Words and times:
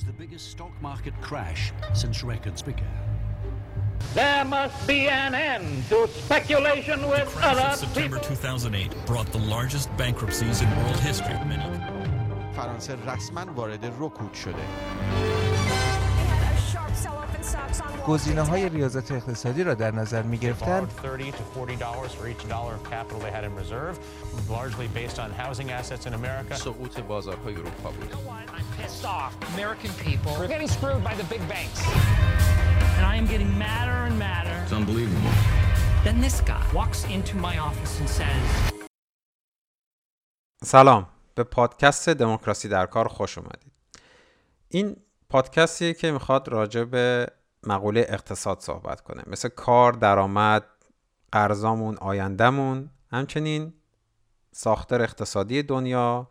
was 0.00 0.04
the 0.04 0.12
biggest 0.12 0.50
stock 0.50 0.72
market 0.80 1.14
crash 1.20 1.72
since 1.94 2.24
records 2.24 2.62
began. 2.62 2.86
There 4.14 4.44
must 4.44 4.86
be 4.86 5.08
an 5.08 5.34
end 5.34 5.88
to 5.90 6.08
speculation 6.08 7.08
with 7.08 7.28
crash 7.28 7.56
other 7.56 7.68
of 7.68 7.76
September 7.76 8.18
people. 8.18 8.36
2008 8.36 9.06
brought 9.06 9.26
the 9.26 9.38
largest 9.38 9.94
bankruptcies 9.96 10.62
in 10.62 10.68
world 10.76 11.00
history. 11.00 11.34
Many 11.34 11.80
فرانسه 12.56 12.96
رسما 13.06 13.44
وارد 13.54 13.84
رکود 14.00 14.34
شده 14.34 14.62
گزینه 18.06 18.42
های 18.42 18.68
ریاضت 18.68 19.12
اقتصادی 19.12 19.62
را 19.64 19.74
در 19.74 19.90
نظر 19.94 20.22
می 20.22 20.38
گرفتن 20.38 20.80
borrowed 20.80 21.02
30 21.02 21.32
to 21.32 21.36
40 21.54 21.76
dollars 21.76 22.12
for 22.14 22.28
each 22.28 22.48
dollar 22.48 22.74
of 22.74 22.90
capital 22.90 23.18
they 23.20 23.30
had 23.30 23.44
in 23.44 23.54
reserve, 23.56 23.98
largely 24.48 24.88
based 24.94 25.18
on 25.18 25.30
housing 25.30 25.70
assets 25.70 26.06
in 26.06 26.14
America. 26.14 26.54
سقوط 26.54 27.00
بازارهای 27.00 27.54
اروپا 27.54 27.90
بود 27.90 28.12
I'm 28.12 28.53
pissed 28.79 29.05
off. 29.17 29.31
American 29.55 29.91
people, 30.07 30.31
We're 30.39 30.53
getting 30.55 30.71
screwed 30.77 31.03
by 31.09 31.13
the 31.21 31.27
big 31.33 31.43
banks. 31.53 31.81
and 32.97 33.05
I 33.13 33.15
am 33.21 33.25
getting 33.33 33.51
madder 33.65 33.99
and 34.07 34.15
madder. 34.25 34.57
It's 34.63 34.77
unbelievable. 34.81 35.33
Then 36.07 36.17
this 36.27 36.37
guy 36.51 36.63
walks 36.79 36.99
into 37.15 37.33
my 37.47 37.55
office 37.69 37.93
and 38.01 38.09
says, 38.09 38.71
سلام 40.63 41.07
به 41.35 41.43
پادکست 41.43 42.09
دموکراسی 42.09 42.67
در 42.67 42.85
کار 42.85 43.07
خوش 43.07 43.37
اومدید 43.37 43.71
این 44.67 44.95
پادکستیه 45.29 45.93
که 45.93 46.11
می‌خواد 46.11 46.47
راجع 46.49 46.83
به 46.83 47.27
مقوله 47.63 48.05
اقتصاد 48.09 48.59
صحبت 48.59 49.01
کنه 49.01 49.23
مثل 49.27 49.49
کار، 49.49 49.93
درآمد، 49.93 50.65
قرضامون، 51.31 51.97
آیندهمون 51.97 52.89
همچنین 53.11 53.73
ساختار 54.51 55.01
اقتصادی 55.01 55.63
دنیا 55.63 56.29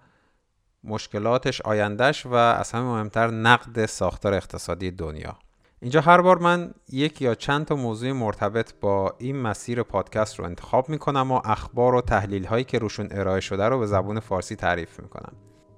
مشکلاتش، 0.84 1.60
آیندهش 1.60 2.26
و 2.26 2.34
از 2.34 2.72
همه 2.72 2.84
مهمتر 2.84 3.30
نقد 3.30 3.86
ساختار 3.86 4.34
اقتصادی 4.34 4.90
دنیا. 4.90 5.36
اینجا 5.80 6.00
هر 6.00 6.20
بار 6.20 6.38
من 6.38 6.74
یک 6.92 7.22
یا 7.22 7.34
چند 7.34 7.64
تا 7.64 7.74
موضوع 7.74 8.12
مرتبط 8.12 8.72
با 8.80 9.14
این 9.18 9.36
مسیر 9.36 9.82
پادکست 9.82 10.38
رو 10.38 10.44
انتخاب 10.44 10.88
می‌کنم 10.88 11.32
و 11.32 11.40
اخبار 11.44 11.94
و 11.94 12.00
تحلیل 12.00 12.44
هایی 12.44 12.64
که 12.64 12.78
روشون 12.78 13.08
ارائه 13.10 13.40
شده 13.40 13.64
رو 13.64 13.78
به 13.78 13.86
زبون 13.86 14.20
فارسی 14.20 14.56
تعریف 14.56 15.00
می‌کنم. 15.00 15.32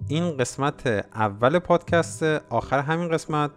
این 0.08 0.36
قسمت 0.36 0.86
اول 1.14 1.58
پادکست 1.58 2.22
آخر 2.50 2.78
همین 2.78 3.08
قسمت 3.08 3.50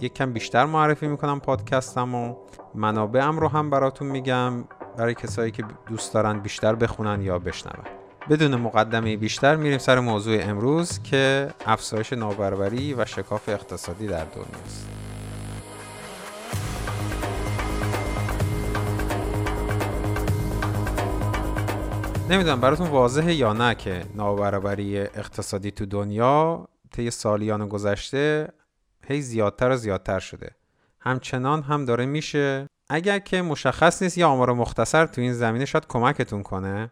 یک 0.00 0.14
کم 0.14 0.32
بیشتر 0.32 0.64
معرفی 0.64 1.06
می‌کنم 1.06 1.40
پادکستم 1.40 2.14
و 2.14 2.34
منابعم 2.74 3.38
رو 3.38 3.48
هم 3.48 3.70
براتون 3.70 4.08
میگم 4.08 4.64
برای 4.96 5.14
کسایی 5.14 5.50
که 5.50 5.64
دوست 5.88 6.14
دارن 6.14 6.40
بیشتر 6.40 6.74
بخونن 6.74 7.22
یا 7.22 7.38
بشنون. 7.38 7.84
بدون 8.30 8.56
مقدمه 8.56 9.16
بیشتر 9.16 9.56
میریم 9.56 9.78
سر 9.78 10.00
موضوع 10.00 10.38
امروز 10.42 11.02
که 11.02 11.50
افزایش 11.66 12.12
نابرابری 12.12 12.94
و 12.94 13.04
شکاف 13.04 13.48
اقتصادی 13.48 14.06
در 14.06 14.24
دنیاست 14.24 14.88
نمی‌دونم 22.30 22.60
براتون 22.60 22.88
واضحه 22.88 23.34
یا 23.34 23.52
نه 23.52 23.74
که 23.74 24.04
نابرابری 24.14 24.98
اقتصادی 24.98 25.70
تو 25.70 25.86
دنیا 25.86 26.68
طی 26.92 27.10
سالیان 27.10 27.68
گذشته 27.68 28.48
هی 29.08 29.22
زیادتر 29.22 29.70
و 29.70 29.76
زیادتر 29.76 30.18
شده. 30.18 30.50
همچنان 31.00 31.62
هم 31.62 31.84
داره 31.84 32.06
میشه. 32.06 32.66
اگر 32.88 33.18
که 33.18 33.42
مشخص 33.42 34.02
نیست 34.02 34.18
یه 34.18 34.26
آمار 34.26 34.52
مختصر 34.52 35.06
تو 35.06 35.20
این 35.20 35.32
زمینه 35.32 35.64
شاید 35.64 35.86
کمکتون 35.88 36.42
کنه. 36.42 36.90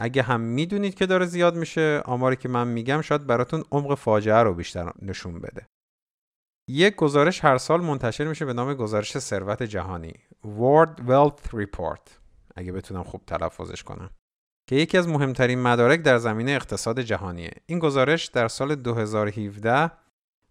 اگه 0.00 0.22
هم 0.22 0.40
می‌دونید 0.40 0.94
که 0.94 1.06
داره 1.06 1.26
زیاد 1.26 1.56
میشه 1.56 2.02
آماری 2.04 2.36
که 2.36 2.48
من 2.48 2.68
میگم 2.68 3.00
شاید 3.00 3.26
براتون 3.26 3.64
عمق 3.72 3.94
فاجعه 3.94 4.42
رو 4.42 4.54
بیشتر 4.54 4.92
نشون 5.02 5.38
بده. 5.38 5.66
یک 6.68 6.96
گزارش 6.96 7.44
هر 7.44 7.58
سال 7.58 7.80
منتشر 7.80 8.24
میشه 8.24 8.44
به 8.44 8.52
نام 8.52 8.74
گزارش 8.74 9.18
ثروت 9.18 9.62
جهانی 9.62 10.14
World 10.44 11.00
Wealth 11.08 11.50
Report. 11.50 12.10
اگه 12.56 12.72
بتونم 12.72 13.02
خوب 13.02 13.22
تلفظش 13.26 13.82
کنم. 13.82 14.10
که 14.68 14.76
یکی 14.76 14.98
از 14.98 15.08
مهمترین 15.08 15.62
مدارک 15.62 16.02
در 16.02 16.18
زمینه 16.18 16.50
اقتصاد 16.50 17.00
جهانیه. 17.00 17.50
این 17.66 17.78
گزارش 17.78 18.26
در 18.26 18.48
سال 18.48 18.74
2017 18.74 19.90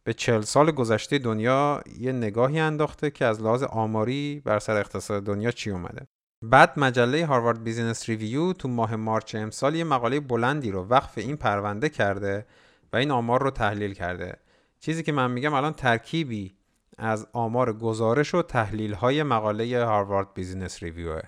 به 0.03 0.13
40 0.13 0.41
سال 0.41 0.71
گذشته 0.71 1.17
دنیا 1.19 1.83
یه 1.99 2.11
نگاهی 2.11 2.59
انداخته 2.59 3.11
که 3.11 3.25
از 3.25 3.41
لحاظ 3.41 3.63
آماری 3.63 4.41
بر 4.45 4.59
سر 4.59 4.77
اقتصاد 4.77 5.23
دنیا 5.23 5.51
چی 5.51 5.71
اومده. 5.71 6.07
بعد 6.41 6.79
مجله 6.79 7.25
Harvard 7.25 7.63
Business 7.63 8.09
Review 8.09 8.53
تو 8.53 8.67
ماه 8.67 8.95
March 8.95 9.35
امسال 9.35 9.75
یه 9.75 9.83
مقاله 9.83 10.19
بلندی 10.19 10.71
رو 10.71 10.83
وقف 10.83 11.17
این 11.17 11.37
پرونده 11.37 11.89
کرده 11.89 12.45
و 12.93 12.97
این 12.97 13.11
آمار 13.11 13.43
رو 13.43 13.51
تحلیل 13.51 13.93
کرده. 13.93 14.37
چیزی 14.79 15.03
که 15.03 15.11
من 15.11 15.31
میگم 15.31 15.53
الان 15.53 15.73
ترکیبی 15.73 16.55
از 16.97 17.27
آمار 17.33 17.73
گزارش 17.73 18.35
و 18.35 18.41
تحلیل 18.41 18.93
های 18.93 19.23
مقاله 19.23 19.85
Harvard 19.85 20.33
Business 20.33 20.83
Review 20.83 21.12
ه. 21.12 21.21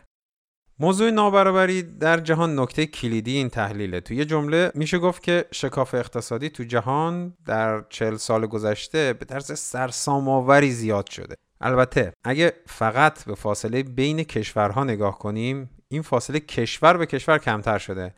موضوع 0.80 1.10
نابرابری 1.10 1.84
در 1.84 2.20
جهان 2.20 2.60
نکته 2.60 2.86
کلیدی 2.86 3.38
این 3.38 3.50
تحلیله. 3.50 4.02
تو 4.02 4.14
یه 4.14 4.26
جمله 4.26 4.72
میشه 4.76 5.00
گفت 5.00 5.24
که 5.24 5.46
شکاف 5.52 5.94
اقتصادی 5.94 6.50
تو 6.50 6.64
جهان 6.64 7.34
در 7.46 7.84
40 7.90 8.16
سال 8.16 8.46
گذشته 8.46 9.14
به 9.14 9.26
طرز 9.26 9.60
سرسام‌آوری 9.60 10.72
زیاد 10.72 11.10
شده. 11.10 11.36
البته 11.62 12.14
اگه 12.24 12.54
فقط 12.66 13.24
به 13.24 13.36
فاصله 13.36 13.84
بین 13.84 14.24
کشورها 14.24 14.84
نگاه 14.84 15.20
کنیم 15.20 15.70
این 15.88 16.02
فاصله 16.02 16.40
کشور 16.40 16.98
به 16.98 17.06
کشور 17.06 17.38
کمتر 17.38 17.78
شده 17.78 18.14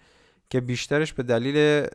که 0.49 0.61
بیشترش 0.61 1.13
به 1.13 1.23
دلیل 1.23 1.87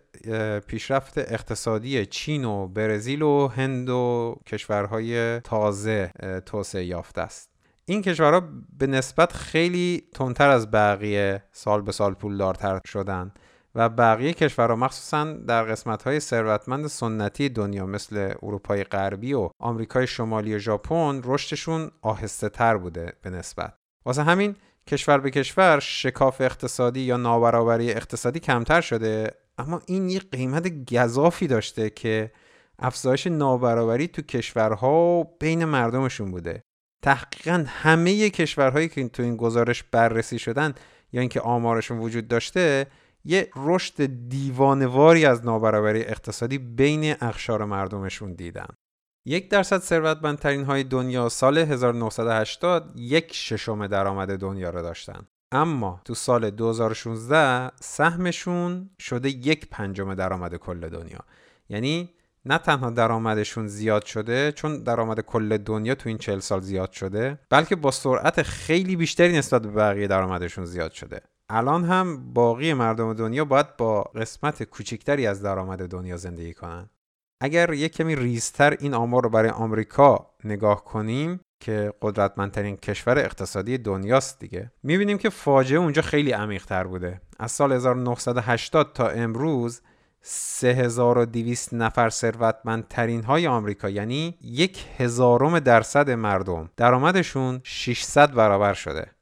پیشرفت 0.60 1.18
اقتصادی 1.18 2.06
چین 2.06 2.44
و 2.44 2.68
برزیل 2.68 3.22
و 3.22 3.48
هند 3.48 3.88
و 3.88 4.36
کشورهای 4.46 5.40
تازه 5.40 6.10
توسعه 6.46 6.84
یافته 6.84 7.20
است. 7.20 7.50
این 7.84 8.02
کشورها 8.02 8.48
به 8.78 8.86
نسبت 8.86 9.32
خیلی 9.32 10.02
تندتر 10.14 10.50
از 10.50 10.70
بقیه 10.70 11.42
سال 11.52 11.82
به 11.82 11.92
سال 11.92 12.14
پولدارتر 12.14 12.80
شدن. 12.86 13.32
و 13.74 13.88
بقیه 13.88 14.32
کشورها 14.32 14.76
مخصوصا 14.76 15.32
در 15.32 15.62
قسمت‌های 15.62 16.20
ثروتمند 16.20 16.86
سنتی 16.86 17.48
دنیا 17.48 17.86
مثل 17.86 18.34
اروپای 18.42 18.84
غربی 18.84 19.32
و 19.32 19.50
آمریکای 19.58 20.06
شمالی 20.06 20.54
و 20.54 20.58
ژاپن 20.58 21.20
رشدشون 21.24 21.90
آهسته 22.02 22.48
تر 22.48 22.76
بوده 22.76 23.12
به 23.22 23.30
نسبت. 23.30 23.74
واسه 24.04 24.22
همین 24.22 24.56
کشور 24.86 25.18
به 25.18 25.30
کشور 25.30 25.80
شکاف 25.80 26.40
اقتصادی 26.40 27.00
یا 27.00 27.16
نابرابری 27.16 27.92
اقتصادی 27.92 28.40
کمتر 28.40 28.80
شده 28.80 29.30
اما 29.58 29.82
این 29.86 30.08
یه 30.08 30.20
قیمت 30.32 30.94
گذافی 30.94 31.46
داشته 31.46 31.90
که 31.90 32.32
افزایش 32.78 33.26
نابرابری 33.26 34.08
تو 34.08 34.22
کشورها 34.22 35.22
بین 35.40 35.64
مردمشون 35.64 36.30
بوده. 36.30 36.62
تحقیقا 37.02 37.64
همه 37.66 38.30
کشورهایی 38.30 38.88
که 38.88 39.08
تو 39.08 39.22
این 39.22 39.36
گزارش 39.36 39.82
بررسی 39.82 40.38
شدن 40.38 40.74
یا 41.12 41.20
اینکه 41.20 41.40
آمارشون 41.40 41.98
وجود 41.98 42.28
داشته 42.28 42.86
یه 43.24 43.50
رشد 43.56 44.28
دیوانواری 44.28 45.26
از 45.26 45.44
نابرابری 45.44 46.02
اقتصادی 46.02 46.58
بین 46.58 47.14
اخشار 47.20 47.64
مردمشون 47.64 48.32
دیدن. 48.32 48.68
یک 49.26 49.50
درصد 49.50 49.78
ثروتمندترین 49.78 50.64
های 50.64 50.84
دنیا 50.84 51.28
سال 51.28 51.58
1980 51.58 52.92
یک 52.96 53.34
ششم 53.34 53.86
درآمد 53.86 54.38
دنیا 54.38 54.70
رو 54.70 54.82
داشتن. 54.82 55.26
اما 55.52 56.00
تو 56.04 56.14
سال 56.14 56.50
2016 56.50 57.70
سهمشون 57.80 58.90
شده 58.98 59.28
یک 59.28 59.68
پنجم 59.70 60.14
درآمد 60.14 60.54
کل 60.54 60.88
دنیا. 60.88 61.20
یعنی 61.68 62.10
نه 62.44 62.58
تنها 62.58 62.90
درآمدشون 62.90 63.66
زیاد 63.66 64.04
شده 64.04 64.52
چون 64.52 64.82
درآمد 64.82 65.20
کل 65.20 65.56
دنیا 65.56 65.94
تو 65.94 66.08
این 66.08 66.18
40 66.18 66.38
سال 66.38 66.60
زیاد 66.60 66.92
شده 66.92 67.38
بلکه 67.50 67.76
با 67.76 67.90
سرعت 67.90 68.42
خیلی 68.42 68.96
بیشتری 68.96 69.38
نسبت 69.38 69.62
به 69.62 69.68
بقیه 69.68 70.06
درآمدشون 70.06 70.64
زیاد 70.64 70.92
شده. 70.92 71.20
الان 71.50 71.84
هم 71.84 72.32
باقی 72.32 72.74
مردم 72.74 73.12
دنیا 73.12 73.44
باید 73.44 73.76
با 73.76 74.02
قسمت 74.02 74.62
کوچکتری 74.62 75.26
از 75.26 75.42
درآمد 75.42 75.88
دنیا 75.88 76.16
زندگی 76.16 76.54
کنن. 76.54 76.90
اگر 77.40 77.72
یک 77.72 77.96
کمی 77.96 78.16
ریزتر 78.16 78.76
این 78.80 78.94
آمار 78.94 79.22
رو 79.22 79.28
برای 79.28 79.50
آمریکا 79.50 80.30
نگاه 80.44 80.84
کنیم 80.84 81.40
که 81.60 81.92
قدرتمندترین 82.02 82.76
کشور 82.76 83.18
اقتصادی 83.18 83.78
دنیاست 83.78 84.38
دیگه 84.38 84.72
می‌بینیم 84.82 85.18
که 85.18 85.30
فاجعه 85.30 85.78
اونجا 85.78 86.02
خیلی 86.02 86.32
عمیق‌تر 86.32 86.84
بوده. 86.84 87.20
از 87.38 87.52
سال 87.52 87.72
1980 87.72 88.92
تا 88.92 89.08
امروز 89.08 89.80
3200 90.22 91.74
نفر 91.74 92.10
ثروتمندترین 92.10 93.22
های 93.22 93.46
آمریکا 93.46 93.88
یعنی 93.88 94.38
یک 94.40 94.86
هزارم 94.98 95.58
درصد 95.58 96.10
مردم. 96.10 96.70
درآمدشون 96.76 97.60
600 97.64 98.32
برابر 98.34 98.74
شده. 98.74 99.17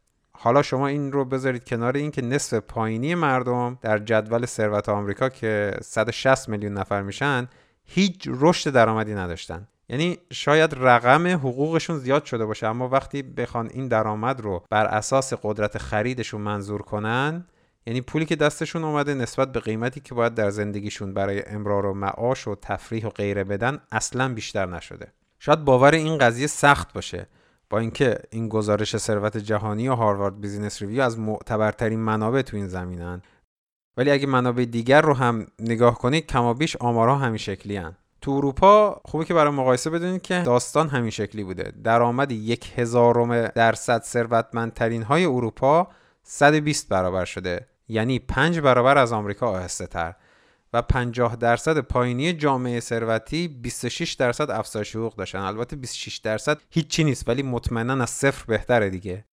حالا 0.47 0.63
شما 0.63 0.87
این 0.87 1.13
رو 1.13 1.25
بذارید 1.25 1.65
کنار 1.65 1.97
این 1.97 2.11
که 2.11 2.23
نصف 2.23 2.55
پایینی 2.55 3.15
مردم 3.15 3.79
در 3.83 3.99
جدول 3.99 4.47
ثروت 4.47 4.89
آمریکا 4.89 5.29
که 5.29 5.73
160 5.83 6.49
میلیون 6.49 6.73
نفر 6.73 7.03
میشن 7.03 7.49
هیچ 7.85 8.29
رشد 8.33 8.71
درآمدی 8.71 9.15
نداشتن. 9.15 9.69
یعنی 9.89 10.19
شاید 10.33 10.75
رقم 10.77 11.27
حقوقشون 11.27 11.99
زیاد 11.99 12.25
شده 12.25 12.45
باشه 12.45 12.67
اما 12.67 12.89
وقتی 12.89 13.23
بخوان 13.23 13.71
این 13.75 13.89
درآمد 13.89 14.41
رو 14.41 14.63
بر 14.71 14.87
اساس 14.87 15.33
قدرت 15.43 15.79
خریدشون 15.79 16.41
منظور 16.41 16.83
کنن 16.83 17.47
یعنی 17.87 18.01
پولی 18.01 18.25
که 18.25 18.37
دستشون 18.37 18.85
اومده 18.85 19.15
نسبت 19.15 19.53
به 19.53 19.61
قیمتی 19.61 20.01
که 20.01 20.15
باید 20.15 20.35
در 20.35 20.51
زندگیشون 20.51 21.15
برای 21.15 21.43
امرار 21.47 21.87
و 21.87 21.95
معاش 21.95 22.49
و 22.49 22.55
تفریح 22.55 23.07
و 23.07 23.11
غیره 23.11 23.45
بدن 23.45 23.79
اصلا 23.93 24.35
بیشتر 24.35 24.67
نشده. 24.67 25.13
شاید 25.39 25.65
باور 25.65 25.95
این 25.95 26.19
قضیه 26.19 26.47
سخت 26.47 26.93
باشه. 26.93 27.27
با 27.71 27.79
اینکه 27.79 28.19
این 28.31 28.49
گزارش 28.49 28.97
ثروت 28.97 29.37
جهانی 29.37 29.89
و 29.89 29.95
Harvard 29.95 30.41
Business 30.41 30.83
Review 30.83 31.03
از 31.03 31.19
معتبرترین 31.19 32.01
منابع 32.01 32.43
تو 32.43 32.57
این 32.57 32.69
زمینن. 32.69 33.23
ولی 33.97 34.11
اگه 34.11 34.27
منابع 34.27 34.65
دیگر 34.65 35.01
رو 35.01 35.15
هم 35.15 35.47
نگاه 35.59 35.99
کنید 35.99 36.27
کمابیش 36.27 36.77
آمارها 36.77 37.17
همین 37.17 37.37
شکلی 37.37 37.77
هن. 37.77 37.97
تو 38.21 38.31
اروپا 38.31 39.01
خوبه 39.05 39.25
که 39.25 39.35
برای 39.35 39.53
مقایسه 39.53 39.91
بدونید 39.91 40.23
که 40.23 40.43
داستان 40.47 40.89
همین 40.89 41.11
شکلی 41.11 41.45
بوده. 41.45 41.73
درآمد 41.85 42.33
یک 42.33 42.73
هزارم 42.77 43.47
درصد 43.47 44.03
ثروتمندترین 44.03 45.03
های 45.03 45.25
اروپا 45.25 45.89
120 46.23 46.89
برابر 46.89 47.25
شده. 47.25 47.67
یعنی 47.89 48.19
5 48.19 48.61
برابر 48.61 48.99
از 48.99 49.13
آمریکا 49.13 49.49
آهسته 49.49 49.87
تر 49.87 50.15
و 50.77 50.83
50 50.83 51.37
درصد 51.37 51.79
پایینی 51.79 52.33
جامعه 52.33 52.81
ثروتی 52.81 53.49
26 53.49 54.13
درصد 54.13 54.51
افزایش 54.51 54.97
حقوق 54.97 55.17
داشتن. 55.17 55.39
البته 55.39 55.77
26 55.77 56.17
درصد 56.17 56.59
هیچی 56.71 57.05
نیست 57.05 57.29
ولی 57.29 57.43
مطمئنا 57.43 58.03
از 58.03 58.11
صفر 58.11 58.45
بهتره 58.45 58.91
دیگه. 58.91 59.25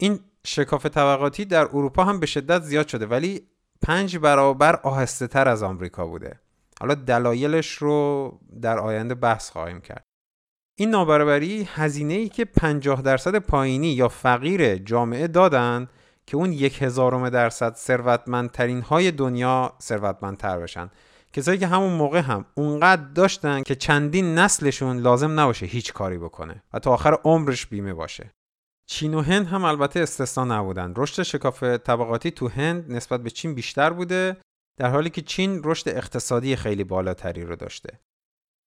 این 0.00 0.20
شکاف 0.46 0.86
طبقاتی 0.86 1.44
در 1.44 1.64
اروپا 1.64 2.04
هم 2.04 2.20
به 2.20 2.26
شدت 2.26 2.62
زیاد 2.62 2.88
شده 2.88 3.06
ولی 3.06 3.48
5 3.82 4.18
برابر 4.18 4.76
آهسته 4.76 5.26
تر 5.26 5.48
از 5.48 5.62
آمریکا 5.62 6.06
بوده. 6.06 6.40
حالا 6.80 6.94
دلایلش 6.94 7.72
رو 7.72 8.38
در 8.62 8.78
آینده 8.78 9.14
بحث 9.14 9.50
خواهیم 9.50 9.80
کرد. 9.80 10.04
این 10.78 10.90
نابرابری 10.90 11.68
هزینه 11.72 12.14
ای 12.14 12.28
که 12.28 12.44
50 12.44 13.02
درصد 13.02 13.36
پایینی 13.36 13.92
یا 13.92 14.08
فقیر 14.08 14.76
جامعه 14.76 15.26
دادن 15.28 15.88
که 16.28 16.36
اون 16.36 16.52
یک 16.52 16.82
هزارم 16.82 17.28
درصد 17.28 17.74
ثروتمندترین 17.74 18.82
های 18.82 19.10
دنیا 19.10 19.72
ثروتمندتر 19.82 20.58
بشن. 20.58 20.90
کسایی 21.32 21.58
که 21.58 21.66
همون 21.66 21.92
موقع 21.92 22.18
هم 22.18 22.44
اونقدر 22.54 23.02
داشتن 23.02 23.62
که 23.62 23.74
چندین 23.74 24.34
نسلشون 24.34 24.96
لازم 24.96 25.40
نباشه 25.40 25.66
هیچ 25.66 25.92
کاری 25.92 26.18
بکنه 26.18 26.62
و 26.72 26.78
تا 26.78 26.92
آخر 26.92 27.18
عمرش 27.24 27.66
بیمه 27.66 27.94
باشه. 27.94 28.30
چین 28.86 29.14
و 29.14 29.20
هند 29.20 29.46
هم 29.46 29.64
البته 29.64 30.00
استثنا 30.00 30.44
نبودن. 30.44 30.92
رشد 30.96 31.22
شکاف 31.22 31.62
طبقاتی 31.62 32.30
تو 32.30 32.48
هند 32.48 32.92
نسبت 32.92 33.22
به 33.22 33.30
چین 33.30 33.54
بیشتر 33.54 33.90
بوده 33.90 34.36
در 34.78 34.90
حالی 34.90 35.10
که 35.10 35.22
چین 35.22 35.60
رشد 35.64 35.88
اقتصادی 35.88 36.56
خیلی 36.56 36.84
بالاتری 36.84 37.44
رو 37.44 37.56
داشته. 37.56 38.00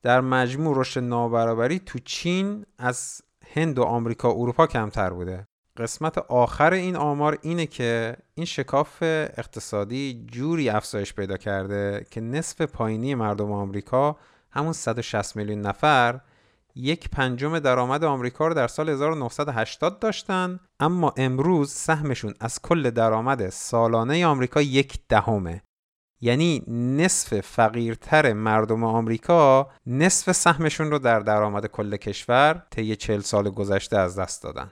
در 0.03 0.21
مجموع 0.21 0.79
رشد 0.79 0.99
نابرابری 0.99 1.79
تو 1.79 1.99
چین 1.99 2.65
از 2.77 3.21
هند 3.53 3.79
و 3.79 3.83
آمریکا 3.83 4.35
و 4.35 4.41
اروپا 4.41 4.67
کمتر 4.67 5.09
بوده. 5.09 5.47
قسمت 5.81 6.17
آخر 6.17 6.73
این 6.73 6.95
آمار 6.95 7.37
اینه 7.41 7.65
که 7.65 8.17
این 8.35 8.45
شکاف 8.45 8.97
اقتصادی 9.01 10.25
جوری 10.31 10.69
افزایش 10.69 11.13
پیدا 11.13 11.37
کرده 11.37 12.05
که 12.11 12.21
نصف 12.21 12.61
پایینی 12.61 13.15
مردم 13.15 13.51
آمریکا 13.51 14.17
همون 14.51 14.73
160 14.73 15.35
میلیون 15.35 15.61
نفر 15.61 16.19
یک 16.75 17.09
پنجم 17.09 17.59
درآمد 17.59 18.03
آمریکا 18.03 18.47
رو 18.47 18.53
در 18.53 18.67
سال 18.67 18.89
1980 18.89 19.99
داشتن 19.99 20.59
اما 20.79 21.13
امروز 21.17 21.71
سهمشون 21.71 22.33
از 22.39 22.61
کل 22.61 22.89
درآمد 22.89 23.49
سالانه 23.49 24.25
آمریکا 24.25 24.61
یک 24.61 24.99
دهمه. 25.09 25.61
یعنی 26.21 26.63
نصف 26.67 27.39
فقیرتر 27.39 28.33
مردم 28.33 28.83
آمریکا 28.83 29.69
نصف 29.85 30.31
سهمشون 30.31 30.91
رو 30.91 30.99
در 30.99 31.19
درآمد 31.19 31.65
کل 31.65 31.97
کشور 31.97 32.63
طی 32.69 32.95
40 32.95 33.19
سال 33.19 33.49
گذشته 33.49 33.97
از 33.97 34.19
دست 34.19 34.43
دادن. 34.43 34.71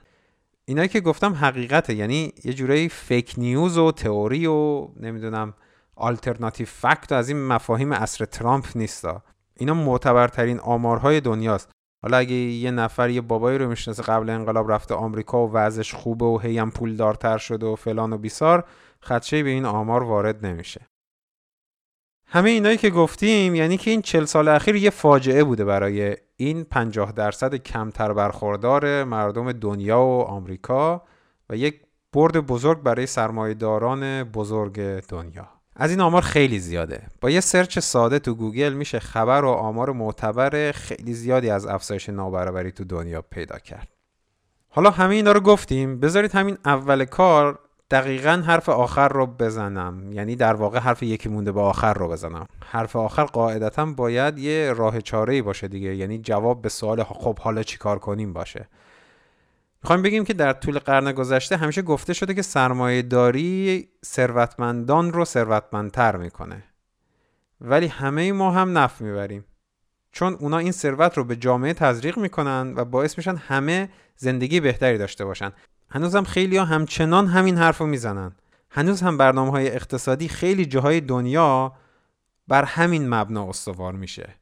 اینایی 0.70 0.88
که 0.88 1.00
گفتم 1.00 1.34
حقیقته. 1.34 1.94
یعنی 1.94 2.34
یه 2.44 2.54
جورایی 2.54 2.90
فیک 2.90 3.34
نیوز 3.38 3.78
و 3.78 3.92
تئوری 3.92 4.46
و 4.48 4.88
نمی‌دونم 5.00 5.54
آلترناتیو 5.96 6.66
فکت 6.66 7.12
از 7.12 7.30
این 7.30 7.48
مفاهیم 7.48 7.92
اصر 7.92 8.26
ترامپ 8.26 8.66
نیستا. 8.76 9.24
اینا 9.58 9.74
معتبرترین 9.74 10.60
آمارهای 10.60 11.22
دنیاست. 11.22 11.70
حالا 12.04 12.18
اگه 12.18 12.36
یه 12.36 12.72
نفر 12.72 13.10
یه 13.10 13.22
بابایی 13.22 13.58
رو 13.58 13.70
می‌شناسه 13.70 14.04
قبل 14.04 14.30
انقلاب 14.30 14.72
رفته 14.72 14.96
آمریکا 14.96 15.48
و 15.48 15.52
وضعش 15.52 15.94
خوبه 15.94 16.26
و 16.26 16.38
هیم 16.38 16.70
پول 16.70 16.96
دارتر 16.96 17.38
شده 17.38 17.66
و 17.66 17.76
فلان 17.76 18.14
و 18.14 18.18
بیسار 18.18 18.64
خدشه 19.02 19.44
به 19.44 19.50
این 19.50 19.66
آمار 19.66 20.04
وارد 20.04 20.46
نمیشه. 20.46 20.89
همه 22.32 22.50
اینایی 22.50 22.78
که 22.78 22.90
گفتیم 22.90 23.56
یعنی 23.56 23.78
که 23.78 23.92
این 23.92 24.02
چل 24.02 24.26
سال 24.26 24.48
اخیر 24.48 24.76
یه 24.76 24.90
فاجعه 24.90 25.44
بوده 25.44 25.66
برای 25.66 26.18
این 26.38 26.64
50 26.64 27.12
درصد 27.12 27.56
کمتر 27.56 28.14
برخوردار 28.14 29.04
مردم 29.04 29.52
دنیا 29.52 30.00
و 30.00 30.22
آمریکا 30.22 31.04
و 31.50 31.56
یک 31.56 31.82
برد 32.14 32.38
بزرگ 32.38 32.84
برای 32.84 33.06
سرمایهداران 33.06 34.24
بزرگ 34.24 34.80
دنیا. 35.00 35.48
از 35.76 35.92
این 35.92 36.02
آمار 36.02 36.22
خیلی 36.22 36.60
زیاده. 36.60 37.02
با 37.22 37.30
یه 37.30 37.40
search 37.40 37.80
ساده 37.80 38.20
تو 38.20 38.36
گوگل 38.36 38.74
میشه 38.74 39.00
خبر 39.00 39.46
و 39.46 39.50
آمار 39.50 39.92
معتبر 39.92 40.72
خیلی 40.72 41.14
زیادی 41.14 41.50
از 41.50 41.66
افزایش 41.66 42.10
نابرابری 42.10 42.72
تو 42.72 42.84
دنیا 42.84 43.22
پیدا 43.22 43.60
کرد. 43.60 43.88
حالا 44.70 44.90
همه 44.90 45.16
اینا 45.16 45.32
رو 45.32 45.40
گفتیم. 45.40 46.00
بذارید 46.00 46.36
همین 46.36 46.58
اول 46.66 47.06
کار 47.06 47.60
دقیقا 47.92 48.44
حرف 48.46 48.70
آخر 48.70 49.08
رو 49.08 49.26
بزنم. 49.26 50.14
یعنی 50.14 50.36
در 50.36 50.54
واقع 50.54 50.80
حرف 50.80 51.04
یکی 51.04 51.30
مونده 51.30 51.52
به 51.52 51.62
آخر 51.62 51.94
رو 51.94 52.08
بزنم. 52.08 52.46
حرف 52.66 52.96
آخر 52.96 53.24
قاعدتا 53.24 53.86
باید 53.86 54.40
یه 54.40 54.74
راه 54.74 55.02
چاره 55.02 55.42
باشه 55.42 55.68
دیگه. 55.68 55.96
یعنی 55.96 56.20
جواب 56.20 56.62
به 56.62 56.70
سوال 56.70 57.04
خب 57.04 57.40
حالا 57.40 57.64
چیکار 57.64 58.00
کنیم 58.00 58.34
باشه. 58.34 58.68
می‌خوایم 59.84 60.02
بگیم 60.02 60.24
که 60.24 60.34
در 60.34 60.54
طول 60.54 60.80
قرن 60.80 61.12
گذشته 61.12 61.58
همیشه 61.58 61.82
گفته 61.82 62.14
شده 62.14 62.34
که 62.34 62.42
سرمایه 62.42 63.02
داری 63.02 63.90
ثروتمندان 64.06 65.14
رو 65.14 65.26
ثروتمندتر 65.26 66.16
می‌کنه. 66.16 66.64
ولی 67.62 67.88
همه 67.88 68.32
ما 68.32 68.52
هم 68.52 68.78
نف 68.78 69.02
می‌بریم. 69.02 69.46
چون 70.12 70.34
اونا 70.34 70.58
این 70.58 70.72
ثروت 70.72 71.18
رو 71.18 71.24
به 71.24 71.36
جامعه 71.36 71.74
تزریق 71.74 72.18
می‌کنن 72.18 72.74
و 72.76 72.86
باعث 72.86 73.18
میشن 73.18 73.36
همه 73.36 73.90
زندگی 74.16 74.60
بهتری 74.60 74.98
داشته 74.98 75.26
باشن. 75.26 75.52
هنوزم 75.92 76.24
خیلی 76.24 76.58
ها 76.58 76.66
همچنان 76.66 77.28
همین 77.28 77.58
حرف 77.58 77.78
رو 77.78 77.88
می‌زنن. 77.88 78.32
هنوز 78.72 79.02
هم 79.02 79.18
برنامه 79.18 79.52
های 79.52 79.68
اقتصادی 79.68 80.28
خیلی 80.28 80.66
جاهای 80.66 81.02
دنیا 81.02 81.74
بر 82.48 82.64
همین 82.64 83.10
مبنا 83.10 83.50
استوار 83.50 83.94
میشه. 83.94 84.36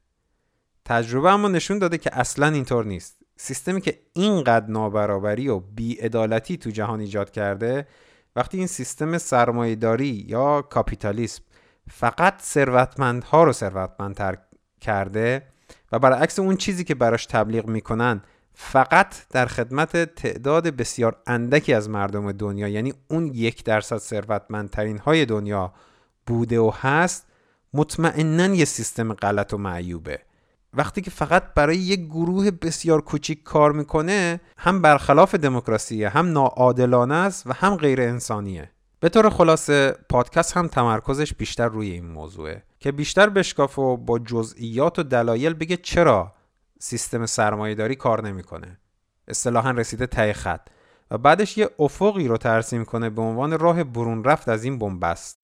تجربه 0.86 1.32
اما 1.32 1.48
نشون 1.48 1.80
داده 1.80 1.98
که 1.98 2.20
اصلا 2.20 2.48
اینطور 2.48 2.86
نیست. 2.86 3.18
سیستمی 3.38 3.82
که 3.82 4.00
اینقدر 4.14 4.66
نابرابری 4.70 5.48
و 5.48 5.60
بیعدالتی 5.60 6.58
تو 6.58 6.70
جهان 6.70 7.00
ایجاد 7.00 7.32
کرده 7.32 7.88
وقتی 8.36 8.58
این 8.58 8.68
سیستم 8.68 9.18
سرمایهداری 9.18 10.26
یا 10.28 10.62
کاپیتالیسم 10.62 11.44
فقط 11.90 12.42
ثروتمندها 12.42 13.44
رو 13.44 13.54
ثروتمندتر 13.54 14.38
کرده 14.82 15.44
و 15.92 16.00
برعکس 16.00 16.40
اون 16.40 16.58
چیزی 16.58 16.84
که 16.84 16.96
براش 16.96 17.26
تبلیغ 17.26 17.66
می‌کنن 17.66 18.22
فقط 18.60 19.16
در 19.30 19.46
خدمت 19.46 20.16
تعداد 20.16 20.68
بسیار 20.68 21.16
اندکی 21.28 21.74
از 21.74 21.90
مردم 21.90 22.32
دنیا 22.32 22.68
یعنی 22.68 22.94
اون 23.08 23.32
یک 23.34 23.64
درصد 23.64 23.98
ثروتمندترین 23.98 24.98
های 24.98 25.26
دنیا 25.26 25.74
بوده 26.28 26.60
و 26.60 26.72
هست 26.82 27.28
مطمئنا 27.74 28.56
یه 28.56 28.66
سیستم 28.66 29.14
غلط 29.14 29.54
و 29.54 29.58
معیوبه. 29.58 30.20
وقتی 30.74 31.02
که 31.02 31.12
فقط 31.12 31.44
برای 31.54 31.78
یک 31.78 32.06
گروه 32.06 32.52
بسیار 32.52 33.02
کوچیک 33.02 33.44
کار 33.44 33.72
می‌کنه 33.72 34.40
هم 34.58 34.82
برخلاف 34.82 35.36
دموکراسیه 35.36 36.10
هم 36.10 36.32
ناعادلانه 36.32 37.16
است 37.16 37.48
و 37.48 37.54
هم 37.54 37.76
غیر 37.76 38.02
انسانیه. 38.02 38.72
به 39.00 39.10
طور 39.10 39.30
خلاصه 39.30 39.96
پادکست 40.10 40.58
هم 40.58 40.68
تمرکزش 40.68 41.34
بیشتر 41.34 41.68
روی 41.68 41.92
این 41.92 42.06
موضوعه. 42.06 42.64
که 42.80 42.92
بیشتر 42.92 43.30
بشکاف 43.30 43.80
و 43.80 43.98
با 43.98 44.20
جزئیات 44.20 45.00
و 45.00 45.04
دلایل 45.04 45.54
بگه 45.54 45.78
چرا 45.78 46.37
سیستم 46.80 47.26
سرمایهداری 47.26 47.96
کار 47.96 48.28
نمی‌کنه. 48.28 48.80
اصطلاحا 49.28 49.72
رسیده 49.72 50.08
ته 50.08 50.34
خط. 50.34 50.70
و 51.12 51.18
بعدش 51.18 51.58
یه 51.58 51.70
افقی 51.80 52.28
رو 52.28 52.38
ترسیم 52.38 52.86
کنه 52.86 53.10
به 53.10 53.22
عنوان 53.22 53.60
راه 53.60 53.84
برون 53.84 54.24
رفت 54.24 54.50
از 54.50 54.64
این 54.64 54.80
بنبست. 54.80 55.40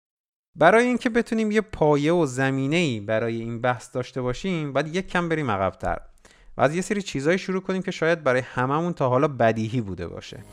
برای 0.56 0.86
اینکه 0.86 1.10
بتونیم 1.10 1.52
یه 1.52 1.62
پایه 1.62 2.14
و 2.14 2.26
زمینه 2.26 2.76
ای 2.76 3.00
برای 3.00 3.42
این 3.42 3.62
بحث 3.62 3.96
داشته 3.96 4.22
باشیم 4.22 4.74
باید 4.74 4.96
یک 4.96 5.08
کم 5.08 5.30
بریم 5.30 5.52
عقبتر. 5.52 5.98
و 6.58 6.62
از 6.62 6.76
یه 6.76 6.82
سری 6.82 7.02
چیزایی 7.02 7.38
شروع 7.38 7.62
کنیم 7.62 7.82
که 7.82 7.92
شاید 7.92 8.24
برای 8.24 8.42
هممون 8.42 8.94
تا 8.94 9.10
حالا 9.10 9.28
بدیهی 9.28 9.82
بوده 9.82 10.08
باشه. 10.08 10.44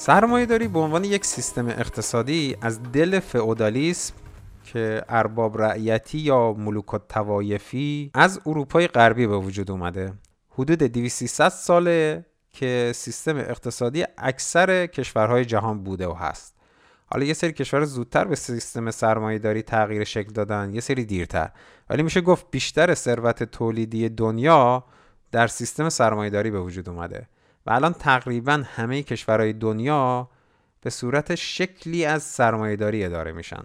سرمایه 0.00 0.46
داری 0.46 0.68
به 0.68 0.78
عنوان 0.78 1.04
یک 1.04 1.24
سیستم 1.24 1.68
اقتصادی 1.68 2.56
از 2.60 2.82
دل 2.82 3.20
فئودالیسم 3.20 4.14
که 4.64 5.02
ارباب 5.08 5.62
رعیتی 5.62 6.18
یا 6.18 6.52
ملوک 6.52 6.86
توایفی 7.08 8.10
از 8.14 8.40
اروپای 8.46 8.86
غربی 8.86 9.26
به 9.26 9.36
وجود 9.36 9.70
اومده. 9.70 10.12
حدود 10.50 10.78
200 10.78 11.48
ساله 11.48 12.24
که 12.52 12.92
سیستم 12.94 13.36
اقتصادی 13.36 14.04
اکثر 14.18 14.86
کشورهای 14.86 15.44
جهان 15.44 15.84
بوده 15.84 16.08
و 16.08 16.14
هست. 16.14 16.54
حالا 17.06 17.24
یه 17.24 17.34
سری 17.34 17.52
کشور 17.52 17.84
زودتر 17.84 18.24
به 18.24 18.36
سیستم 18.36 18.90
سرمایه 18.90 19.38
داری 19.38 19.62
تغییر 19.62 20.04
شکل 20.04 20.32
دادن 20.32 20.74
یه 20.74 20.80
سری 20.80 21.04
دیرتر. 21.04 21.50
ولی 21.90 22.02
میشه 22.02 22.20
گفت 22.20 22.46
بیشتر 22.50 22.94
ثروت 22.94 23.42
تولیدی 23.42 24.08
دنیا 24.08 24.84
در 25.32 25.46
سیستم 25.46 25.88
سرمایه 25.88 26.30
داری 26.30 26.50
به 26.50 26.60
وجود 26.60 26.88
اومده. 26.88 27.28
و 27.66 27.70
الان 27.70 27.92
تقریبا 27.92 28.62
همه 28.66 29.02
کشورهای 29.02 29.52
دنیا 29.52 30.30
به 30.80 30.90
صورت 30.90 31.34
شکلی 31.34 32.04
از 32.04 32.22
سرمایه 32.22 32.76
داری 32.76 33.04
اداره 33.04 33.32
میشن. 33.32 33.62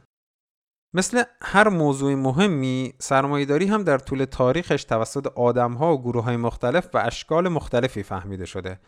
مثل 0.94 1.24
هر 1.42 1.70
موضوع 1.70 2.16
مهمی 2.16 2.94
سرمایهداری 3.00 3.66
هم 3.66 3.84
در 3.84 3.98
طول 3.98 4.26
تاریخش 4.26 4.84
توسط 4.84 5.28
آدمها 5.28 5.94
و 5.94 6.02
گروه 6.02 6.24
های 6.24 6.38
مختلف 6.38 6.90
و 6.94 6.98
اشکال 6.98 7.50
مختلفی 7.50 8.04
فهمیده 8.04 8.46
شده. 8.46 8.80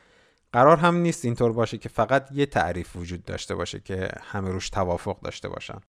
قرار 0.53 0.77
هم 0.77 0.95
نیست 0.95 1.25
اینطور 1.25 1.53
باشه 1.53 1.77
که 1.77 1.89
فقط 1.89 2.29
یه 2.31 2.45
تعریف 2.45 2.95
وجود 2.95 3.25
داشته 3.25 3.55
باشه 3.55 3.79
که 3.79 4.09
همه 4.21 4.49
روش 4.49 4.69
توافق 4.69 5.21
داشته 5.21 5.49
باشن. 5.49 5.79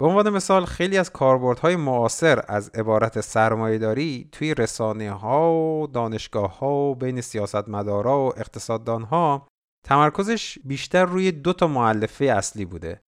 به 0.00 0.06
عنوان 0.06 0.30
مثال 0.30 0.64
خیلی 0.64 0.98
از 0.98 1.10
کاربردهای 1.10 1.76
معاصر 1.76 2.44
از 2.48 2.68
عبارت 2.68 3.20
سرمایهداری 3.20 4.28
توی 4.32 4.54
رسانه 4.54 5.10
ها 5.10 5.52
و 5.52 5.86
دانشگاه 5.86 6.58
ها 6.58 6.74
و 6.74 6.94
بین 6.94 7.20
سیاستمدارا 7.20 8.20
و 8.20 8.38
اقتصاددان 8.38 9.02
ها 9.02 9.48
تمرکزش 9.84 10.58
بیشتر 10.64 11.04
روی 11.04 11.32
دو 11.32 11.52
تا 11.52 11.66
معلفه 11.66 12.24
اصلی 12.24 12.64
بوده. 12.64 13.00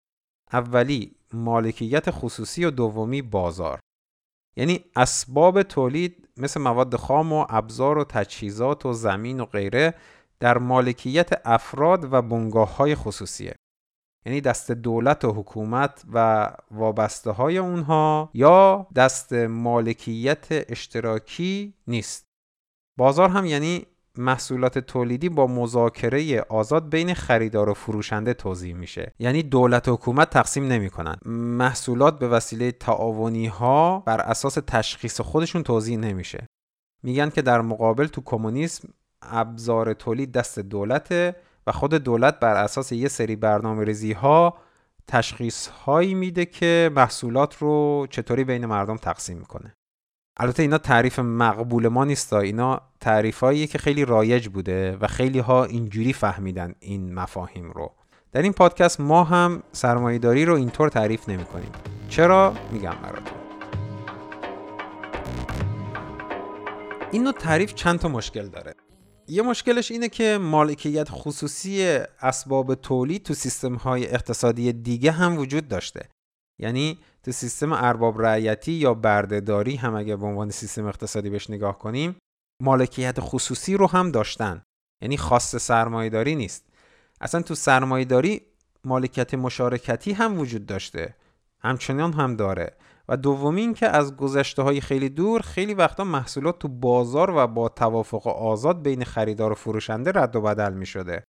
اولی 0.53 1.17
مالکیت 1.33 2.11
خصوصی 2.11 2.65
و 2.65 2.71
دومی 2.71 3.23
بازار. 3.23 3.81
یعنی 4.57 4.85
اسباب 4.97 5.63
تولید 5.63 6.29
مثل 6.37 6.61
مواد 6.61 6.97
خام 6.97 7.33
و 7.33 7.47
ابزار 7.49 7.99
و 7.99 8.05
تجهیزات 8.05 8.87
و 8.87 8.93
زمین 8.93 9.41
و 9.41 9.45
غیره 9.45 9.95
در 10.41 10.59
مالکیت 10.59 11.31
افراد 11.45 12.13
و 12.13 12.23
بنگاه 12.23 12.77
های 12.77 12.95
خصوصیه. 12.95 13.55
یعنی 14.27 14.41
دست 14.41 14.71
دولت 14.71 15.25
و 15.25 15.33
حکومت 15.33 16.03
و 16.13 16.49
وابسته 16.71 17.31
های 17.31 17.59
اونها 17.59 18.31
یا 18.35 18.87
دست 18.97 19.33
مالکیت 19.33 20.47
اشتراکی 20.51 21.75
نیست. 21.87 22.27
بازار 22.99 23.29
هم 23.29 23.47
یعنی 23.47 23.87
محصولات 24.19 24.79
تولیدی 24.79 25.29
با 25.29 25.47
مذاکره 25.47 26.41
آزاد 26.41 26.89
بین 26.89 27.15
خریدار 27.15 27.69
و 27.69 27.75
فروشنده 27.75 28.35
توضیح 28.35 28.75
میشه. 28.75 29.15
یعنی 29.19 29.43
دولت 29.43 29.89
و 29.89 29.93
حکومت 29.93 30.31
تقسیم 30.31 30.67
نمی‌کنن. 30.67 31.17
محصولات 31.27 32.19
به 32.19 32.29
وسیله 32.29 32.73
تعاونی 32.73 33.47
ها 33.47 33.99
بر 34.07 34.21
اساس 34.21 34.55
تشخیص 34.67 35.21
خودشون 35.21 35.63
توضیح 35.63 35.99
نمیشه. 35.99 36.47
میگن 37.03 37.31
که 37.31 37.43
در 37.43 37.61
مقابل 37.61 38.07
تو 38.07 38.23
کمونیسم 38.25 38.89
ابزار 39.23 39.93
تولید 39.93 40.33
دست 40.33 40.59
دولته 40.59 41.37
و 41.67 41.73
خود 41.73 41.95
دولت 41.95 42.41
بر 42.41 42.55
اساس 42.55 42.93
یه 42.93 43.09
سری 43.09 43.37
برنامه 43.37 43.85
ریزی 43.85 44.13
ها 44.13 44.59
تشخیص 45.07 45.67
هایی 45.67 46.15
میده 46.15 46.45
که 46.45 46.91
محصولات 46.97 47.57
رو 47.57 48.07
چطوری 48.11 48.45
بین 48.45 48.67
مردم 48.67 48.97
تقسیم 48.97 49.39
می‌کنه. 49.39 49.75
البته 50.37 50.63
اینا 50.63 50.79
تعریف 50.79 51.19
مقبول 51.19 51.89
ما 51.89 52.05
نیست 52.05 52.33
اینا 52.33 52.81
تعریفایی 53.01 53.67
که 53.67 53.79
خیلی 53.79 54.05
رایج 54.05 54.49
بوده 54.49 54.97
و 54.97 55.07
خیلی 55.07 55.39
ها 55.39 55.65
اینجوری 55.65 56.13
فهمیدن 56.13 56.75
این 56.81 57.15
مفاهیم 57.15 57.71
رو. 57.71 57.93
در 58.33 58.43
این 58.43 58.53
پادکست 58.53 59.01
ما 59.01 59.25
هم 59.25 59.63
سرمایهداری 59.73 60.45
رو 60.45 60.55
اینطور 60.55 60.89
تعریف 60.89 61.29
نمی 61.29 61.45
کنیم 61.45 61.73
چرا؟ 62.09 62.55
میگم 62.73 62.95
براتون. 63.03 63.39
این 67.13 67.23
نوع 67.23 67.33
تعریف 67.33 67.75
چند 67.75 67.99
تا 67.99 68.09
مشکل 68.09 68.49
داره. 68.49 68.75
یه 69.33 69.43
مشکلش 69.43 69.91
اینه 69.91 70.09
که 70.09 70.39
مالکیت 70.39 71.09
خصوصی 71.11 71.85
اسباب 72.21 72.75
تولید 72.75 73.23
تو 73.23 73.35
سیستم 73.35 73.75
های 73.75 74.07
اقتصادی 74.07 74.73
دیگه 74.73 75.11
هم 75.13 75.39
وجود 75.39 75.69
داشته. 75.69 76.09
یعنی 76.61 76.99
تو 77.23 77.33
سیستم 77.33 77.73
ارباب 77.73 78.23
رعیتی 78.23 78.73
یا 78.73 78.95
بردهداری 78.95 79.77
هم 79.77 79.95
اگر 79.95 80.17
به 80.17 80.27
عنوان 80.27 80.51
سیستم 80.51 80.87
اقتصادی 80.87 81.31
بهش 81.31 81.51
نگاه 81.51 81.79
کنیم 81.79 82.17
مالکیت 82.63 83.17
خصوصی 83.21 83.75
رو 83.77 83.87
هم 83.87 84.11
داشتن. 84.11 84.63
یعنی 85.03 85.17
خاص 85.17 85.57
سرمایهداری 85.57 86.35
نیست. 86.35 86.65
اصلا 87.21 87.43
تو 87.43 87.55
سرمایهداری 87.55 88.41
مالکیت 88.85 89.35
مشارکتی 89.35 90.13
هم 90.13 90.39
وجود 90.39 90.67
داشته. 90.67 91.15
همچنان 91.61 92.13
هم 92.13 92.37
داره. 92.37 92.77
و 93.09 93.17
دومی 93.17 93.75
که 93.75 93.89
از 93.89 94.17
گذشته 94.17 94.63
های 94.63 94.81
خیلی 94.81 95.09
دور 95.09 95.41
خیلی 95.41 95.75
وقتا 95.75 96.05
محصولات 96.05 96.59
تو 96.59 96.69
بازار 96.69 97.31
و 97.31 97.47
با 97.47 97.69
توافق 97.69 98.27
آزاد 98.27 98.83
بین 98.83 99.05
خریدار 99.05 99.53
و 99.53 99.55
فروشنده 99.55 100.13
رد 100.15 100.37
و 100.37 100.41
بدل 100.41 100.73
می 100.73 100.87
شده 100.87 101.25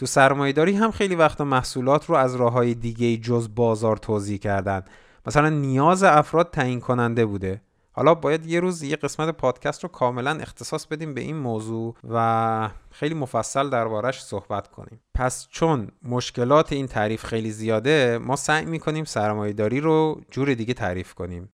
تو 0.00 0.06
سرمایهداری 0.06 0.76
هم 0.76 0.90
خیلی 0.90 1.14
وقتا 1.14 1.44
محصولات 1.44 2.06
رو 2.06 2.14
از 2.14 2.34
راه 2.34 2.52
های 2.52 2.74
دیگه 2.74 3.16
جز 3.16 3.54
بازار 3.54 3.96
توضیح 3.96 4.38
کردن. 4.38 4.82
مثلا 5.26 5.48
نیاز 5.48 6.02
افراد 6.02 6.50
تعیین 6.50 6.80
کننده 6.80 7.26
بوده. 7.26 7.62
حالا 8.00 8.14
باید 8.14 8.46
یه 8.46 8.60
روز 8.60 8.82
یه 8.82 8.96
قسمت 8.96 9.28
پادکست 9.36 9.82
رو 9.82 9.88
کاملا 9.88 10.30
اختصاص 10.30 10.86
بدیم 10.86 11.14
به 11.14 11.20
این 11.20 11.36
موضوع 11.36 11.96
و 12.10 12.68
خیلی 12.90 13.14
مفصل 13.14 13.70
دربارش 13.70 14.22
صحبت 14.22 14.68
کنیم. 14.68 15.00
پس 15.14 15.48
چون 15.50 15.88
مشکلات 16.02 16.72
این 16.72 16.86
تعریف 16.86 17.24
خیلی 17.24 17.50
زیاده 17.50 18.18
ما 18.18 18.36
سعی 18.36 18.64
می‌کنیم 18.64 19.04
سرمایهداری 19.04 19.80
رو 19.80 20.20
جور 20.30 20.54
دیگه 20.54 20.74
تعریف 20.74 21.14
کنیم. 21.14 21.52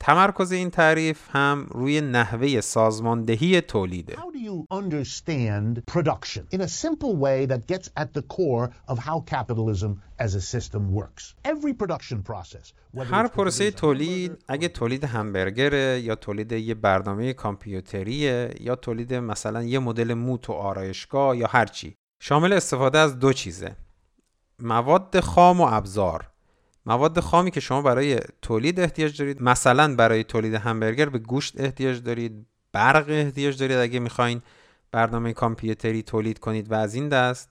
تمرکز 0.00 0.52
این 0.52 0.70
تعریف 0.70 1.28
هم 1.30 1.66
روی 1.70 2.00
نحوه 2.00 2.60
سازماندهی 2.60 3.60
تولیده. 3.60 4.14
How 4.14 4.16
do 4.16 4.38
you 4.38 4.66
understand 4.70 5.82
production 5.94 6.42
in 6.52 6.60
a 6.60 6.68
simple 6.68 7.16
way 7.16 7.46
that 7.46 7.66
gets 7.66 7.88
at 7.96 8.08
the 8.14 8.22
core 8.22 8.70
of 8.88 8.98
how 8.98 9.20
capitalism 9.20 9.92
as 10.18 10.34
a 10.34 10.40
system 10.40 10.82
works? 10.92 11.34
Every 11.44 11.72
production 11.72 12.22
process. 12.22 12.72
هر 13.10 13.26
پروسه 13.26 13.70
تولید 13.70 14.44
اگه 14.48 14.68
تولید 14.68 15.04
همبرگره 15.04 16.00
یا 16.00 16.14
تولید 16.14 16.52
یه 16.52 16.74
برنامه 16.74 17.32
کامپیوتریه 17.32 18.54
یا 18.60 18.76
تولید 18.76 19.14
مثلا 19.14 19.62
یه 19.62 19.78
مدل 19.78 20.14
موت 20.14 20.50
و 20.50 20.52
آرایشگاه 20.52 21.36
یا 21.36 21.46
هر 21.46 21.66
چی 21.66 21.94
شامل 22.22 22.52
استفاده 22.52 22.98
از 22.98 23.18
دو 23.18 23.32
چیزه 23.32 23.76
مواد 24.62 25.20
خام 25.20 25.60
و 25.60 25.64
ابزار 25.70 26.30
مواد 26.86 27.20
خامی 27.20 27.50
که 27.50 27.60
شما 27.60 27.82
برای 27.82 28.20
تولید 28.42 28.80
احتیاج 28.80 29.18
دارید 29.18 29.42
مثلا 29.42 29.96
برای 29.96 30.24
تولید 30.24 30.54
همبرگر 30.54 31.08
به 31.08 31.18
گوشت 31.18 31.60
احتیاج 31.60 32.02
دارید 32.02 32.46
برق 32.72 33.04
احتیاج 33.08 33.58
دارید 33.58 33.76
اگه 33.76 33.98
می‌خواین 33.98 34.42
برنامه 34.92 35.32
کامپیوتری 35.32 36.02
تولید 36.02 36.38
کنید 36.38 36.72
و 36.72 36.74
از 36.74 36.94
این 36.94 37.08
دست. 37.08 37.50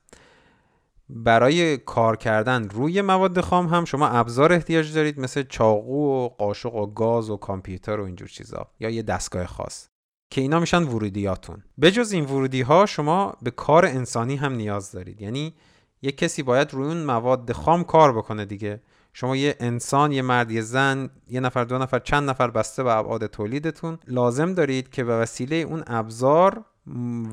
برای 1.09 1.77
کار 1.77 2.17
کردن 2.17 2.69
روی 2.69 3.01
مواد 3.01 3.41
خام 3.41 3.67
هم 3.67 3.85
شما 3.85 4.07
ابزار 4.07 4.53
احتیاج 4.53 4.93
دارید 4.93 5.19
مثل 5.19 5.43
چاقو 5.43 6.25
و 6.25 6.29
قاشق 6.29 6.75
و 6.75 6.85
گاز 6.85 7.29
و 7.29 7.37
کامپیوتر 7.37 7.99
و 7.99 8.03
اینجور 8.03 8.27
چیزا 8.27 8.67
یا 8.79 8.89
یه 8.89 9.01
دستگاه 9.01 9.45
خاص 9.45 9.87
که 10.29 10.41
اینا 10.41 10.59
میشن 10.59 10.83
ورودیاتون. 10.83 11.63
بجز 11.81 12.11
این 12.11 12.25
ورودی 12.25 12.61
ها 12.61 12.85
شما 12.85 13.35
به 13.41 13.51
کار 13.51 13.85
انسانی 13.85 14.35
هم 14.35 14.53
نیاز 14.53 14.91
دارید. 14.91 15.21
یعنی 15.21 15.53
یه 16.01 16.11
کسی 16.11 16.43
باید 16.43 16.73
روی 16.73 16.87
اون 16.87 17.03
مواد 17.03 17.51
خام 17.51 17.83
کار 17.83 18.17
بکنه 18.17 18.45
دیگه. 18.45 18.81
شما 19.17 19.35
یه 19.35 19.55
انسان 19.59 20.11
یه 20.11 20.21
مرد 20.21 20.51
یه 20.51 20.61
زن 20.61 21.09
یه 21.27 21.39
نفر 21.39 21.63
دو 21.63 21.77
نفر 21.77 21.99
چند 21.99 22.29
نفر 22.29 22.47
بسته 22.47 22.83
به 22.83 22.95
ابعاد 22.95 23.25
تولیدتون 23.25 23.97
لازم 24.07 24.53
دارید 24.53 24.89
که 24.89 25.03
به 25.03 25.17
وسیله 25.17 25.55
اون 25.55 25.83
ابزار 25.87 26.65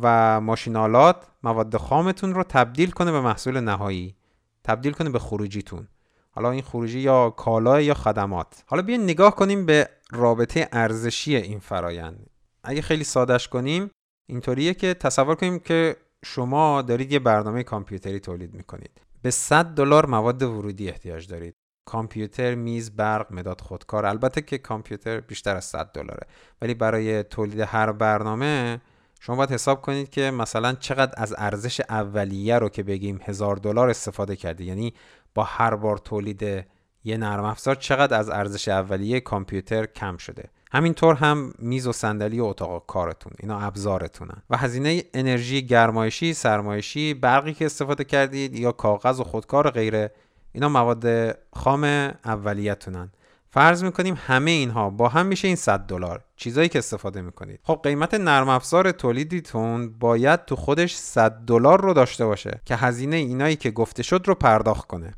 و 0.02 0.40
ماشینالات 0.40 1.16
مواد 1.42 1.76
خامتون 1.76 2.34
رو 2.34 2.42
تبدیل 2.42 2.90
کنه 2.90 3.12
به 3.12 3.20
محصول 3.20 3.60
نهایی 3.60 4.16
تبدیل 4.64 4.92
کنه 4.92 5.10
به 5.10 5.18
خروجیتون. 5.18 5.88
حالا 6.30 6.50
این 6.50 6.62
خروجی 6.62 7.00
یا 7.00 7.30
کالا 7.30 7.80
یا 7.80 7.94
خدمات. 7.94 8.64
حالا 8.66 8.82
بیاین 8.82 9.02
نگاه 9.02 9.36
کنیم 9.36 9.66
به 9.66 9.88
رابطه 10.10 10.68
ارزشی 10.72 11.36
این 11.36 11.58
فرایند. 11.58 12.26
اگه 12.64 12.82
خیلی 12.82 13.04
سادش 13.04 13.48
کنیم 13.48 13.90
اینطوریه 14.26 14.74
که 14.74 14.94
تصور 14.94 15.34
کنیم 15.34 15.58
که 15.58 15.96
شما 16.24 16.82
دارید 16.82 17.12
یه 17.12 17.18
برنامه 17.18 17.62
کامپیوتری 17.62 18.20
تولید 18.20 18.54
می‌کنید. 18.54 19.00
به 19.22 19.30
100 19.30 19.64
دلار 19.64 20.06
مواد 20.06 20.42
ورودی 20.42 20.88
احتیاج 20.88 21.28
دارید. 21.28 21.54
کامپیوتر 21.84 22.54
میز 22.54 22.96
برق 22.96 23.32
مداد 23.32 23.60
خودکار. 23.60 24.06
البته 24.06 24.42
که 24.42 24.58
کامپیوتر 24.58 25.20
بیشتر 25.20 25.56
از 25.56 25.64
100 25.64 25.92
دلاره. 25.92 26.26
ولی 26.62 26.74
برای 26.74 27.22
تولید 27.22 27.60
هر 27.60 27.92
برنامه 27.92 28.80
شما 29.20 29.36
باید 29.36 29.50
حساب 29.50 29.82
کنید 29.82 30.10
که 30.10 30.30
مثلا 30.30 30.72
چقدر 30.72 31.14
از 31.16 31.34
ارزش 31.38 31.80
اولیه 31.88 32.58
رو 32.58 32.68
که 32.68 32.82
بگیم 32.82 33.20
هزار 33.24 33.56
دلار 33.56 33.90
استفاده 33.90 34.36
کردی. 34.36 34.64
یعنی 34.64 34.94
با 35.34 35.42
هر 35.42 35.74
بار 35.74 35.98
تولید 35.98 36.66
یه 37.04 37.16
نرم 37.16 37.44
افزار 37.44 37.74
چقدر 37.74 38.18
از 38.18 38.30
ارزش 38.30 38.68
اولیه 38.68 39.20
کامپیوتر 39.20 39.86
کم 39.86 40.16
شده. 40.16 40.50
همینطور 40.72 41.14
هم 41.14 41.52
میز 41.58 41.86
و 41.86 41.92
صندلی 41.92 42.40
و 42.40 42.44
اتاق 42.44 42.86
کارتون. 42.86 43.32
اینا 43.40 43.60
ابزارتونن. 43.60 44.42
و 44.50 44.56
هزینه 44.56 45.04
انرژی 45.14 45.66
گرمایشی 45.66 46.34
سرمایشی 46.34 47.14
برقی 47.14 47.54
که 47.54 47.66
استفاده 47.66 48.04
کردید 48.04 48.54
یا 48.54 48.72
کاغذ 48.72 49.20
و 49.20 49.24
خودکار 49.24 49.70
غیره 49.70 50.12
اینا 50.52 50.68
مواد 50.68 51.36
خام 51.52 51.84
اولیتونن. 52.24 53.12
فرض 53.50 53.84
می‌کنیم 53.84 54.18
همه 54.26 54.50
اینها 54.50 54.90
با 54.90 55.08
هم 55.08 55.26
میشه 55.26 55.48
این 55.48 55.56
100 55.56 55.80
دلار. 55.80 56.24
چیزایی 56.36 56.68
که 56.68 56.78
استفاده 56.78 57.22
می‌کنید. 57.22 57.60
خب 57.62 57.80
قیمت 57.82 58.14
نرم 58.14 58.48
افزار 58.48 58.90
تولیدیتون 58.90 59.98
باید 59.98 60.44
تو 60.44 60.56
خودش 60.56 60.96
100 60.96 61.30
دلار 61.30 61.80
رو 61.80 61.94
داشته 61.94 62.26
باشه 62.26 62.60
که 62.64 62.76
هزینه 62.76 63.16
اینایی 63.16 63.56
که 63.56 63.70
گفته 63.70 64.02
شد 64.02 64.24
رو 64.26 64.34
پرداخت 64.34 64.86
کنه. 64.86 65.14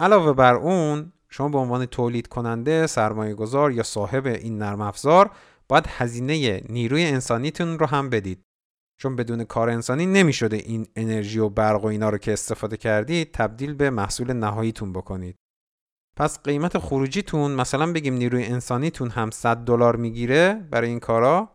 علاوه 0.00 0.32
بر 0.32 0.54
اون 0.54 1.12
شما 1.28 1.48
به 1.48 1.58
عنوان 1.58 1.86
تولید 1.86 2.26
کننده، 2.26 2.86
سرمایه 2.86 3.34
گذار 3.34 3.72
یا 3.72 3.82
صاحب 3.82 4.26
این 4.26 4.58
نرم 4.58 4.80
افزار 4.80 5.30
باید 5.68 5.84
هزینه 5.88 6.62
نیروی 6.68 7.04
انسانیتون 7.04 7.78
رو 7.78 7.86
هم 7.86 8.10
بدید. 8.10 8.40
چون 8.98 9.16
بدون 9.16 9.44
کار 9.44 9.70
انسانی 9.70 10.06
نمی‌شده 10.06 10.56
این 10.56 10.86
انرژی 10.96 11.38
و 11.38 11.48
برق 11.48 11.84
و 11.84 11.86
اینا 11.86 12.10
رو 12.10 12.18
که 12.18 12.32
استفاده 12.32 12.76
کردید 12.76 13.32
تبدیل 13.32 13.74
به 13.74 13.90
محصول 13.90 14.32
نهاییتون 14.32 14.92
بکنید. 14.92 15.36
پس 16.16 16.42
قیمت 16.42 16.78
خروجیتون 16.78 17.50
مثلا 17.50 17.92
بگیم 17.92 18.14
نیروی 18.14 18.44
انسانیتون 18.44 19.10
هم 19.10 19.30
100 19.30 19.56
دلار 19.56 19.96
می‌گیره 19.96 20.66
برای 20.70 20.88
این 20.88 21.00
کارا 21.00 21.50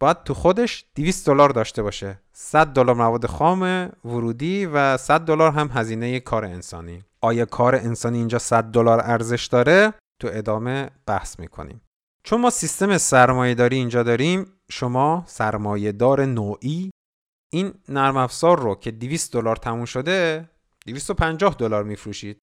باید 0.00 0.22
تو 0.22 0.34
خودش 0.34 0.84
200 0.94 1.26
دلار 1.26 1.50
داشته 1.50 1.82
باشه. 1.82 2.20
100 2.32 2.66
دلار 2.66 2.94
مواد 2.94 3.26
خام 3.26 3.92
ورودی 4.04 4.66
و 4.66 4.96
100 4.96 5.20
دلار 5.20 5.52
هم 5.52 5.70
هزینه 5.72 6.20
کار 6.20 6.44
انسانی. 6.44 7.04
آیا 7.20 7.44
کار 7.44 7.74
انسانی 7.74 8.18
اینجا 8.18 8.38
100 8.38 8.64
دلار 8.64 9.00
ارزش 9.00 9.46
داره؟ 9.46 9.94
تو 10.20 10.28
ادامه 10.32 10.90
بحث 11.06 11.40
می‌کنیم. 11.40 11.80
چون 12.28 12.40
ما 12.40 12.50
سیستم 12.50 12.98
سرمایه 12.98 13.54
داری 13.54 13.76
اینجا 13.76 14.02
داریم 14.02 14.46
شما 14.70 15.24
سرمایه 15.26 15.92
دار 15.92 16.24
نوعی. 16.24 16.90
این 17.52 17.74
نرم 17.88 18.16
افزار 18.16 18.60
رو 18.60 18.74
که 18.74 18.90
200 18.90 19.32
دلار 19.32 19.56
تموم 19.56 19.84
شده 19.84 20.48
250 20.86 21.54
دلار 21.58 21.84
میفروشید. 21.84 22.38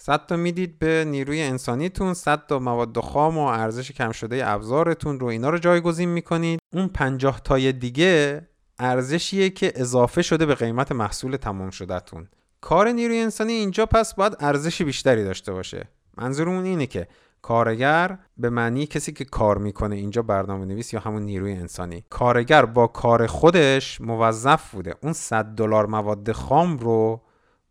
100 0.00 0.26
تا 0.26 0.36
می‌دید 0.36 0.78
به 0.78 1.04
نیروی 1.08 1.42
انسانیتون 1.42 2.14
100 2.14 2.46
تا 2.46 2.58
مواد 2.58 2.98
خام 2.98 3.38
و 3.38 3.44
ارزش 3.44 3.92
کم 3.92 4.12
شده 4.12 4.48
ابزارتون 4.48 5.20
رو 5.20 5.26
اینا 5.26 5.50
رو 5.50 5.58
جایگزین 5.58 6.08
می‌کنید. 6.08 6.60
اون 6.74 6.88
50 6.88 7.40
تای 7.40 7.72
دیگه 7.72 8.40
ارزشیه 8.78 9.50
که 9.50 9.72
اضافه 9.76 10.22
شده 10.22 10.46
به 10.46 10.54
قیمت 10.54 10.92
محصول 10.92 11.36
تمام 11.36 11.70
شدهتون. 11.70 12.28
کار 12.60 12.88
نیروی 12.88 13.18
انسانی 13.18 13.52
اینجا 13.52 13.86
پس 13.86 14.14
باید 14.14 14.36
ارزش 14.40 14.82
بیشتری 14.82 15.24
داشته 15.24 15.52
باشه. 15.52 15.88
منظورمون 16.16 16.64
اینه 16.64 16.86
که 16.86 17.08
کارگر 17.42 18.18
به 18.38 18.50
معنی 18.50 18.86
کسی 18.86 19.12
که 19.12 19.24
کار 19.24 19.58
می‌کنه 19.58 19.96
اینجا 19.96 20.22
برنامه 20.22 20.64
نویس 20.64 20.94
یا 20.94 21.00
همون 21.00 21.22
نیروی 21.22 21.52
انسانی. 21.52 22.04
کارگر 22.10 22.64
با 22.64 22.86
کار 22.86 23.26
خودش 23.26 24.00
موظف 24.00 24.70
بوده. 24.70 24.94
اون 25.02 25.12
100 25.12 25.44
دلار 25.44 25.86
مواد 25.86 26.32
خام 26.32 26.78
رو 26.78 27.20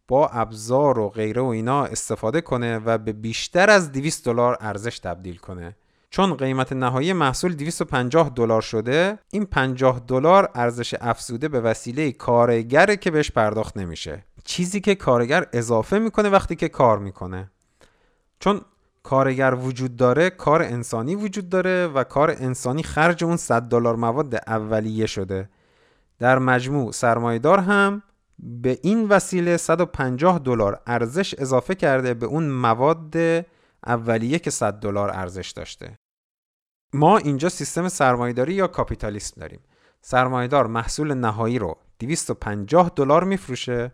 با 0.07 0.27
ابزار 0.27 0.99
و 0.99 1.09
غیره 1.09 1.41
و 1.41 1.45
اینا 1.45 1.85
استفاده 1.85 2.41
کنه 2.41 2.77
و 2.77 2.97
به 2.97 3.13
بیشتر 3.13 3.69
از 3.69 3.91
200 3.91 4.25
دلار 4.25 4.57
ارزش 4.61 4.99
تبدیل 4.99 5.37
کنه. 5.37 5.75
چون 6.09 6.33
قیمت 6.33 6.73
نهایی 6.73 7.13
محصول 7.13 7.53
250 7.53 8.29
دلار 8.29 8.61
شده 8.61 9.19
این 9.31 9.45
50 9.45 10.01
دلار 10.07 10.49
ارزش 10.55 10.95
افزوده 11.01 11.47
به 11.47 11.61
وسیله 11.61 12.11
کارگره 12.11 12.97
که 12.97 13.11
بهش 13.11 13.31
پرداخت 13.31 13.77
نمیشه. 13.77 14.25
چیزی 14.43 14.81
که 14.81 14.95
کارگر 14.95 15.45
اضافه 15.53 15.99
می‌کنه 15.99 16.29
وقتی 16.29 16.55
که 16.55 16.69
کار 16.69 16.99
می‌کنه. 16.99 17.51
چون 18.39 18.61
کارگر 19.09 19.53
وجود 19.53 19.95
داره 19.95 20.29
کار 20.29 20.61
انسانی 20.61 21.15
وجود 21.15 21.49
داره 21.49 21.87
و 21.87 22.03
کار 22.03 22.31
انسانی 22.31 22.83
خرج 22.83 23.23
اون 23.23 23.37
100 23.37 23.61
دلار 23.61 23.95
مواد 23.95 24.35
اولیه 24.35 25.05
شده. 25.05 25.49
در 26.19 26.39
مجموع 26.39 26.91
سرمایهدار 26.91 27.59
هم 27.59 28.03
به 28.39 28.79
این 28.83 29.07
وسیله 29.07 29.57
150 29.57 30.39
دلار 30.39 30.81
ارزش 30.87 31.35
اضافه 31.37 31.75
کرده 31.75 32.13
به 32.13 32.25
اون 32.25 32.49
مواد 32.49 33.15
اولیه 33.87 34.39
که 34.39 34.49
100 34.49 34.73
دلار 34.73 35.09
ارزش 35.09 35.51
داشته. 35.51 35.97
ما 36.93 37.17
اینجا 37.17 37.49
سیستم 37.49 37.87
سرمایهداری 37.87 38.53
یا 38.53 38.67
کاپیتالیسم 38.67 39.41
داریم. 39.41 39.59
سرمایهدار 40.01 40.67
محصول 40.67 41.13
نهایی 41.13 41.59
رو 41.59 41.77
250 41.99 42.91
دلار 42.95 43.23
میفروشه 43.23 43.91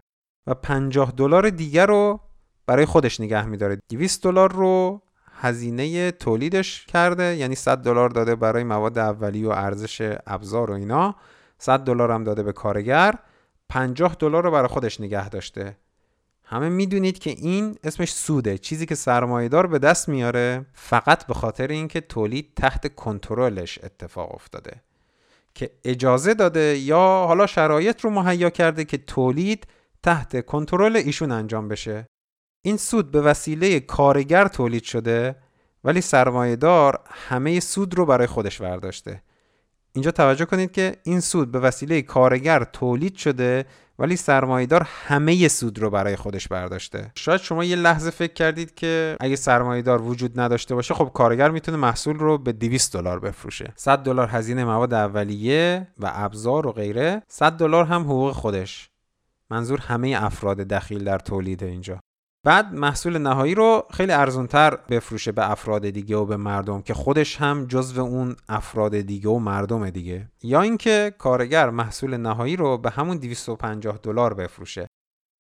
و 0.48 0.54
50 0.54 1.12
دلار 1.12 1.50
دیگر 1.50 1.86
رو 1.86 2.20
برای 2.68 2.86
خودش 2.86 3.20
نگه 3.20 3.46
میداره. 3.46 3.78
200 3.90 4.24
دلار 4.24 4.52
رو 4.52 5.02
هزینه 5.42 6.12
تولیدش 6.12 6.86
کرده 6.86 7.36
یعنی 7.36 7.56
100 7.56 7.78
دلار 7.78 8.10
داده 8.10 8.36
برای 8.36 8.64
مواد 8.64 8.98
اولیه 8.98 9.48
و 9.48 9.52
ارزش 9.52 10.18
ابزار 10.28 10.72
و 10.72 10.74
اینا 10.74 11.16
100 11.58 11.80
دلار 11.80 12.12
هم 12.12 12.24
داده 12.24 12.44
به 12.44 12.54
کارگر 12.54 13.16
50 13.70 14.16
دلار 14.20 14.44
رو 14.44 14.52
برای 14.52 14.68
خودش 14.68 15.02
نگه 15.02 15.30
داشته. 15.30 15.78
همه 16.44 16.70
می‌دونید 16.70 17.20
که 17.20 17.30
این 17.30 17.78
اسمش 17.84 18.14
سوده 18.14 18.58
چیزی 18.58 18.86
که 18.86 18.96
سرمایهدار 18.96 19.68
به 19.68 19.80
دست 19.80 20.10
میاره 20.10 20.66
فقط 20.74 21.28
به 21.28 21.34
خاطر 21.34 21.68
اینکه 21.68 22.02
تولید 22.02 22.52
تحت 22.56 22.96
کنترلش 22.96 23.80
اتفاق 23.84 24.36
افتاده. 24.36 24.82
که 25.56 25.72
اجازه 25.84 26.34
داده 26.34 26.78
یا 26.78 27.26
حالا 27.28 27.48
شرایط 27.48 28.02
رو 28.02 28.10
مهیا 28.10 28.50
کرده 28.50 28.86
که 28.86 28.98
تولید 28.98 29.68
تحت 30.04 30.46
کنترل 30.46 30.96
ایشون 30.96 31.32
انجام 31.32 31.68
بشه. 31.68 32.08
این 32.66 32.78
سود 32.78 33.12
به 33.12 33.22
وسیله 33.22 33.80
کارگر 33.80 34.48
تولید 34.48 34.84
شده 34.84 35.36
ولی 35.84 36.02
سرمایهدار 36.02 37.00
همه 37.12 37.60
سود 37.60 37.96
رو 37.96 38.06
برای 38.06 38.28
خودش 38.28 38.62
برداشته. 38.62 39.22
اینجا 39.94 40.12
توجه 40.12 40.46
کنید 40.46 40.72
که 40.72 40.96
این 41.04 41.20
سود 41.20 41.52
به 41.52 41.60
وسیله 41.60 42.02
کارگر 42.02 42.64
تولید 42.64 43.16
شده 43.16 43.66
ولی 44.00 44.16
سرمایهدار 44.16 44.88
همه 45.08 45.48
سود 45.48 45.80
رو 45.80 45.90
برای 45.90 46.16
خودش 46.16 46.48
برداشته. 46.48 47.12
شاید 47.16 47.42
شما 47.42 47.64
یه 47.64 47.76
لحظه 47.76 48.10
فکر 48.10 48.34
کردید 48.34 48.76
که 48.76 49.18
اگه 49.20 49.36
سرمایهدار 49.36 50.02
وجود 50.02 50.40
نداشته 50.40 50.76
باشه 50.76 50.94
خب 50.94 51.12
کارگر 51.14 51.52
می‌تونه 51.52 51.78
محصول 51.78 52.20
رو 52.20 52.38
به 52.38 52.52
200 52.52 52.94
دلار 52.94 53.20
بفروشه. 53.20 53.74
100 53.76 54.00
دلار 54.00 54.28
هزینه 54.28 54.66
مواد 54.66 54.94
اولیه 54.94 55.88
و 56.00 56.12
ابزار 56.14 56.68
و 56.68 56.72
غیره 56.72 57.24
100 57.28 57.52
دلار 57.52 57.86
هم 57.86 58.02
حقوق 58.02 58.32
خودش. 58.32 58.90
منظور 59.50 59.80
همه 59.80 60.18
افراد 60.20 60.58
دخیل 60.58 61.04
در 61.04 61.20
تولید 61.20 61.64
اینجا. 61.64 62.00
بعد 62.46 62.74
محصول 62.74 63.18
نهایی 63.18 63.56
رو 63.56 63.84
خیلی 63.94 64.12
ارزونتر 64.12 64.76
بفروشه 64.90 65.32
به 65.32 65.52
افراد 65.52 65.90
دیگه 65.90 66.16
و 66.16 66.26
به 66.26 66.38
مردم 66.38 66.82
که 66.82 66.94
خودش 66.94 67.38
هم 67.38 67.66
جزو 67.66 68.02
اون 68.02 68.36
افراد 68.50 69.00
دیگه 69.00 69.30
و 69.30 69.40
مردم 69.40 69.90
دیگه. 69.90 70.28
یا 70.44 70.62
اینکه 70.62 71.14
کارگر 71.18 71.70
محصول 71.70 72.18
نهایی 72.18 72.56
رو 72.56 72.78
به 72.78 72.90
همون 72.90 73.18
250 73.18 74.00
دلار 74.04 74.34
بفروشه. 74.34 74.88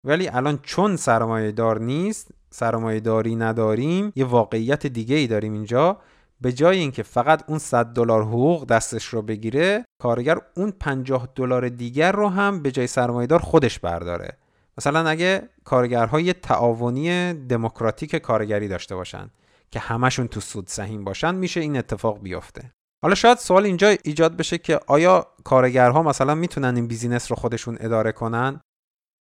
ولی 0.07 0.27
الان 0.27 0.59
چون 0.63 0.95
سرمایه 0.95 1.51
دار 1.51 1.79
نیست 1.79 2.31
سرمایه 2.49 2.99
داری 2.99 3.35
نداریم 3.35 4.11
یه 4.15 4.25
واقعیت 4.25 4.87
دیگه 4.87 5.15
ای 5.15 5.27
داریم 5.27 5.53
اینجا. 5.53 5.97
به 6.41 6.53
جای 6.53 6.79
اینکه 6.79 7.03
فقط 7.03 7.43
اون 7.47 7.59
100 7.59 7.85
دلار 7.85 8.23
حقوق 8.23 8.65
دستش 8.65 9.05
رو 9.05 9.21
بگیره 9.21 9.85
کارگر 10.01 10.37
اون 10.55 10.71
50 10.71 11.27
دلار 11.35 11.69
دیگر 11.69 12.11
رو 12.11 12.29
هم 12.29 12.61
به 12.61 12.71
جای 12.71 12.87
سرمایه 12.87 13.27
دار 13.27 13.39
خودش 13.39 13.79
برداره. 13.79 14.37
مثلا 14.77 15.09
اگه 15.09 15.49
کارگرهای 15.63 16.33
تعاونی 16.33 17.33
دموکراتیک 17.33 18.15
کارگری 18.15 18.67
داشته 18.67 18.95
باشن 18.95 19.29
که 19.71 19.79
همشون 19.79 20.27
تو 20.27 20.39
سود 20.39 20.67
سهیم 20.67 21.03
باشن 21.03 21.35
میشه 21.35 21.59
این 21.59 21.77
اتفاق 21.77 22.19
بیفته. 22.19 22.71
حالا 23.03 23.15
شاید 23.15 23.37
سوال 23.37 23.65
اینجا 23.65 23.95
ایجاد 24.03 24.37
بشه 24.37 24.57
که 24.57 24.79
آیا 24.87 25.27
کارگرها 25.43 26.03
مثلا 26.03 26.35
می‌تونن 26.35 26.75
این 26.75 26.87
بیزینس 26.87 27.31
رو 27.31 27.35
خودشون 27.35 27.77
اداره 27.79 28.11
کنن؟ 28.11 28.61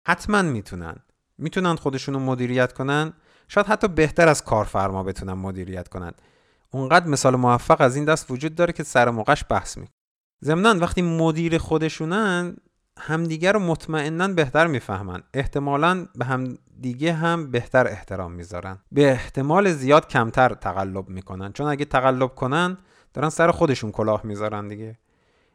حتما 0.08 0.42
می‌تونن. 0.42 0.96
می‌تونن 1.38 1.76
خودشون 1.76 2.13
رو 2.13 2.20
مدیریت 2.20 2.74
کنن. 2.74 3.13
شاید 3.48 3.68
حتی 3.68 3.88
بهتر 3.88 4.28
از 4.28 4.44
کارفرما 4.44 5.04
بتونن 5.04 5.34
مدیریت 5.34 5.88
کنن. 5.88 6.12
اونقدر 6.72 7.08
مثال 7.08 7.36
موفق 7.36 7.82
از 7.82 7.96
این 7.96 8.06
دست 8.06 8.32
وجود 8.32 8.56
داره 8.56 8.74
که 8.74 8.84
سر 8.84 9.10
موقعش 9.10 9.46
بحث 9.50 9.78
می‌کنه. 9.78 9.94
ضمنا 10.44 10.80
وقتی 10.80 11.02
مدیر 11.02 11.58
خودشونن 11.58 12.56
همدیگه 12.99 13.51
رو 13.51 13.60
مطمئنا 13.60 14.27
بهتر 14.27 14.67
می‌فهمن. 14.67 15.23
احتمالا 15.34 16.08
به 16.15 16.25
همدیگه 16.25 17.13
هم 17.13 17.51
بهتر 17.51 17.88
احترام 17.88 18.32
می‌ذارن. 18.32 18.77
به 18.91 19.12
احتمال 19.12 19.71
زیاد 19.71 20.08
کمتر 20.08 20.49
تقلب 20.49 21.10
می‌کنن. 21.10 21.53
چون 21.53 21.67
اگه 21.67 21.86
تقلب 21.86 22.36
کنن 22.36 22.77
دارن 23.13 23.29
سر 23.29 23.51
خودشون 23.51 23.91
کلاه 23.91 24.21
می‌ذارن 24.23 24.67
دیگه. 24.67 24.97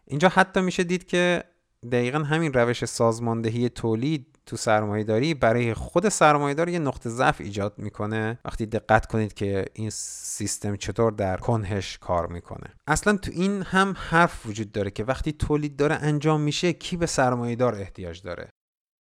اینجا 0.07 0.29
حتی 0.29 0.61
میشه 0.61 0.85
دید 0.85 1.07
که 1.07 1.44
دقیقا 1.92 2.18
همین 2.18 2.53
روش 2.53 2.85
سازماندهی 2.85 3.68
تولید 3.68 4.38
تو 4.49 4.57
سرمایهداری 4.57 5.35
برای 5.35 5.75
خود 5.75 6.09
سرمایهدار 6.09 6.69
یه 6.69 6.79
نقطه 6.79 7.11
ضعف 7.11 7.41
ایجاد 7.41 7.75
می‌کنه. 7.79 8.39
وقتی 8.45 8.67
دقت 8.67 9.07
کنید 9.07 9.35
که 9.35 9.65
این 9.73 9.91
سیستم 9.91 10.77
چطور 10.77 11.13
در 11.13 11.37
کنهش 11.37 11.99
کار 11.99 12.27
می‌کنه. 12.27 12.75
اصلا 12.87 13.17
تو 13.17 13.31
این 13.35 13.63
هم 13.63 13.95
حرف 13.99 14.47
وجود 14.47 14.73
داره 14.73 14.91
که 14.91 15.05
وقتی 15.05 15.33
تولید 15.33 15.77
داره 15.77 15.95
انجام 15.95 16.41
میشه 16.41 16.73
کی 16.73 16.97
به 16.97 17.07
سرمایهدار 17.07 17.75
احتیاج 17.75 18.23
داره؟ 18.23 18.49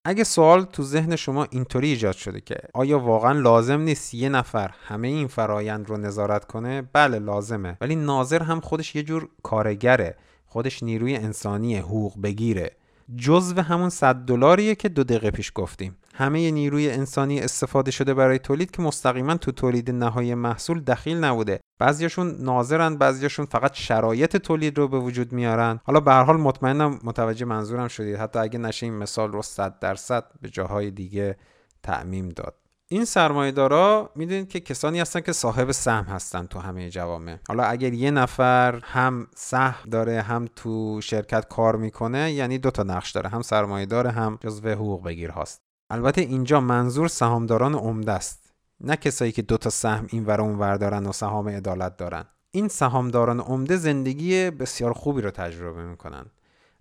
اگه 0.06 0.24
سوال 0.24 0.64
تو 0.64 0.84
ذهن 0.84 1.16
شما 1.16 1.48
اینطوری 1.52 1.90
ایجاد 1.90 2.16
شده 2.16 2.42
که 2.42 2.56
آیا 2.74 3.00
واقعا 3.00 3.32
لازم 3.32 3.82
نیست 3.82 4.14
یه 4.14 4.30
نفر 4.30 4.72
همه 4.88 5.08
این 5.08 5.28
فرایند 5.28 5.90
رو 5.90 5.98
نظارت 5.98 6.46
کنه؟ 6.46 6.82
بله 6.94 7.20
لازمه. 7.20 7.78
ولی 7.82 7.96
ناظر 7.96 8.44
هم 8.44 8.60
خودش 8.60 8.96
یه 8.96 9.04
جور 9.04 9.30
کارگره. 9.44 10.18
خودش 10.46 10.84
نیروی 10.84 11.16
انسانی 11.16 11.78
حقوق 11.78 12.22
بگیره. 12.22 12.72
جزو 13.16 13.62
همون 13.62 13.90
100 13.90 14.16
دلاریه 14.16 14.76
که 14.76 14.90
دو 14.90 15.04
دقیقه 15.04 15.32
پیش 15.32 15.52
گفتیم. 15.56 15.98
همه 16.14 16.52
نیروی 16.52 16.90
انسانی 16.90 17.40
استفاده 17.40 17.92
شده 17.92 18.14
برای 18.14 18.40
تولید 18.40 18.72
که 18.72 18.82
مستقیما 18.82 19.38
تو 19.38 19.52
تولید 19.52 19.92
نهایی 19.92 20.36
محصول 20.36 20.80
دخیل 20.80 21.18
نبوده. 21.18 21.60
بعضیاشون 21.80 22.36
ناظرن 22.40 22.96
بعضیاشون 22.96 23.46
فقط 23.46 23.74
شرایط 23.74 24.38
تولید 24.38 24.78
رو 24.78 24.88
به 24.88 25.00
وجود 25.00 25.32
میارن. 25.32 25.80
حالا 25.84 26.00
به 26.00 26.12
هر 26.12 26.24
حال 26.24 26.38
مطمئنم 26.38 27.00
متوجه 27.04 27.46
منظورم 27.46 27.88
شدید. 27.88 28.16
حتی 28.16 28.40
اگه 28.40 28.60
نشه 28.60 28.86
این 28.86 28.96
مثال 28.96 29.32
رو 29.32 29.42
100 29.42 29.80
درصد 29.80 30.32
به 30.42 30.50
جاهای 30.50 30.92
دیگه 30.92 31.38
تعمیم 31.84 32.30
داد. 32.30 32.56
این 32.90 33.06
سرمایه‌دارا 33.06 34.10
می‌دونید 34.16 34.50
که 34.50 34.60
کسانی 34.60 35.00
هستن 35.00 35.20
که 35.20 35.32
صاحب 35.34 35.72
سهم 35.72 36.04
هستن 36.04 36.46
تو 36.46 36.60
همه 36.60 36.90
جوامع. 36.90 37.38
حالا 37.48 37.64
اگر 37.64 37.94
یه 37.94 38.12
نفر 38.12 38.80
هم 38.84 39.28
سهم 39.36 39.90
داره 39.90 40.22
هم 40.22 40.48
تو 40.56 41.02
شرکت 41.02 41.48
کار 41.48 41.76
می‌کنه 41.76 42.32
یعنی 42.32 42.58
دو 42.58 42.72
تا 42.72 42.84
نقش 42.84 43.12
داره 43.12 43.30
هم 43.30 43.42
سرمایه 43.42 43.86
داره 43.86 44.12
هم 44.12 44.38
جزو 44.42 44.70
حقوق 44.70 45.04
بگیر 45.04 45.30
هاست. 45.30 45.62
البته 45.90 46.22
اینجا 46.22 46.62
منظور 46.62 47.08
سهامداران 47.08 47.76
عمده 47.76 48.12
است. 48.12 48.54
نه 48.82 48.96
کسایی 48.96 49.32
که 49.32 49.42
دو 49.42 49.58
تا 49.58 49.70
سهم 49.70 50.08
این 50.10 50.26
ور 50.26 50.42
اون 50.42 50.60
ور 50.60 50.78
دارن 50.78 51.06
و 51.06 51.12
سهام 51.12 51.50
عدالت 51.50 51.98
دارن. 51.98 52.26
این 52.52 52.68
سهامداران 52.68 53.40
عمده 53.40 53.78
زندگی 53.78 54.52
بسیار 54.52 54.94
خوبی 54.94 55.22
رو 55.22 55.32
تجربه 55.32 55.84
می‌کنن. 55.84 56.26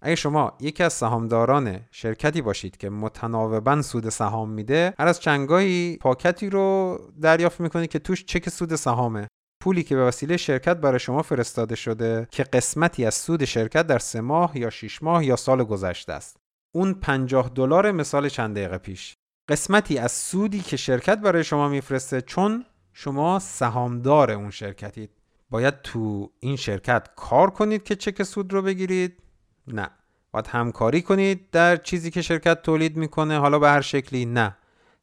اگه 0.02 0.14
شما 0.14 0.52
یکی 0.60 0.82
از 0.82 0.92
سهامداران 0.92 1.80
شرکتی 1.90 2.42
باشید 2.42 2.76
که 2.76 2.90
متناوبا 2.90 3.82
سود 3.82 4.08
سهام 4.08 4.50
میده 4.50 4.94
هر 4.98 5.06
از 5.06 5.20
چنگایی 5.20 5.96
پاکتی 5.96 6.50
رو 6.50 6.98
دریافت 7.20 7.60
می‌کنید 7.60 7.90
که 7.90 7.98
توش 7.98 8.24
چک 8.24 8.48
سود 8.48 8.74
سهامه. 8.74 9.28
پولی 9.60 9.82
که 9.82 9.96
به 9.96 10.04
وسیله 10.04 10.36
شرکت 10.36 10.76
برای 10.76 10.98
شما 10.98 11.22
فرستاده 11.22 11.76
شده 11.76 12.28
که 12.30 12.42
قسمتی 12.42 13.04
از 13.04 13.14
سود 13.14 13.44
شرکت 13.44 13.86
در 13.86 13.98
سه 13.98 14.20
ماه 14.20 14.58
یا 14.58 14.70
6 14.70 15.02
ماه 15.02 15.24
یا 15.24 15.36
سال 15.36 15.64
گذشته 15.64 16.12
است. 16.12 16.36
اون 16.74 16.94
50 16.94 17.50
دلار 17.54 17.92
مثال 17.92 18.28
چند 18.28 18.56
دقیقه 18.56 18.78
پیش. 18.78 19.14
قسمتی 19.48 19.98
از 19.98 20.12
سودی 20.12 20.60
که 20.60 20.76
شرکت 20.76 21.18
برای 21.18 21.44
شما 21.44 21.68
میفرسته 21.68 22.20
چون 22.20 22.64
شما 22.92 23.38
سهامدار 23.38 24.30
اون 24.30 24.50
شرکتید. 24.50 25.10
باید 25.50 25.82
تو 25.82 26.32
این 26.40 26.56
شرکت 26.56 27.08
کار 27.16 27.50
کنید 27.50 27.82
که 27.82 27.96
چک 27.96 28.22
سود 28.22 28.52
رو 28.52 28.62
بگیرید. 28.62 29.22
نه. 29.68 29.90
باید 30.32 30.46
همکاری 30.46 31.02
کنید 31.02 31.50
در 31.50 31.76
چیزی 31.76 32.10
که 32.10 32.22
شرکت 32.22 32.62
تولید 32.62 32.96
می‌کنه 32.96 33.38
حالا 33.38 33.58
به 33.58 33.68
هر 33.68 33.80
شکلی 33.80 34.26
نه. 34.26 34.56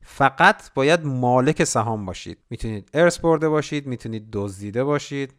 فقط 0.04 0.74
باید 0.74 1.06
مالک 1.06 1.64
سهام 1.64 2.06
باشید. 2.06 2.38
می‌تونید 2.50 2.90
ارث 2.94 3.20
برده 3.20 3.50
باشید 3.50 3.88
می‌تونید 3.88 4.28
دزدیده 4.32 4.84
باشید. 4.84 5.34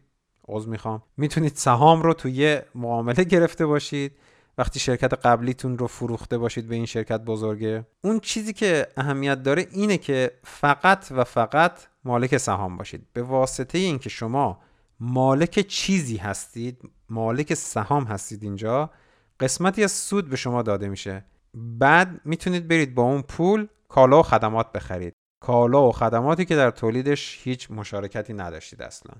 عذر 0.47 0.69
می‌خوام. 0.69 1.03
می‌تونید 1.17 1.55
سهام 1.55 2.01
رو 2.01 2.13
توی 2.13 2.61
معامله 2.75 3.23
گرفته 3.23 3.65
باشید. 3.65 4.11
وقتی 4.57 4.79
شرکت 4.79 5.13
قبلیتون 5.13 5.77
رو 5.77 5.87
فروخته 5.87 6.37
باشید 6.37 6.67
به 6.67 6.75
این 6.75 6.85
شرکت 6.85 7.21
بزرگه. 7.21 7.85
اون 8.01 8.19
چیزی 8.19 8.53
که 8.53 8.87
اهمیت 8.97 9.43
داره 9.43 9.67
اینه 9.71 9.97
که 9.97 10.31
فقط 10.43 11.07
و 11.11 11.23
فقط 11.23 11.79
مالک 12.03 12.37
سهام 12.37 12.77
باشید. 12.77 13.07
به 13.13 13.23
واسطه 13.23 13.77
اینکه 13.77 14.09
شما 14.09 14.59
مالک 14.99 15.59
چیزی 15.67 16.17
هستید 16.17 16.81
مالک 17.09 17.53
سهام 17.53 18.03
هستید 18.03 18.43
اینجا 18.43 18.89
قسمتی 19.39 19.83
از 19.83 19.91
سود 19.91 20.29
به 20.29 20.35
شما 20.35 20.61
داده 20.61 20.89
میشه. 20.89 21.25
بعد 21.53 22.21
می‌تونید 22.25 22.67
برید 22.67 22.95
با 22.95 23.03
اون 23.03 23.21
پول 23.21 23.67
کالا 23.87 24.19
و 24.19 24.23
خدمات 24.23 24.71
بخرید. 24.71 25.13
کالا 25.39 25.87
و 25.87 25.91
خدماتی 25.91 26.45
که 26.45 26.55
در 26.55 26.71
تولیدش 26.71 27.39
هیچ 27.43 27.71
مشارکتی 27.71 28.33
نداشتید 28.33 28.81
اصلا. 28.81 29.15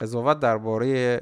قضاوت 0.00 0.40
درباره 0.40 1.20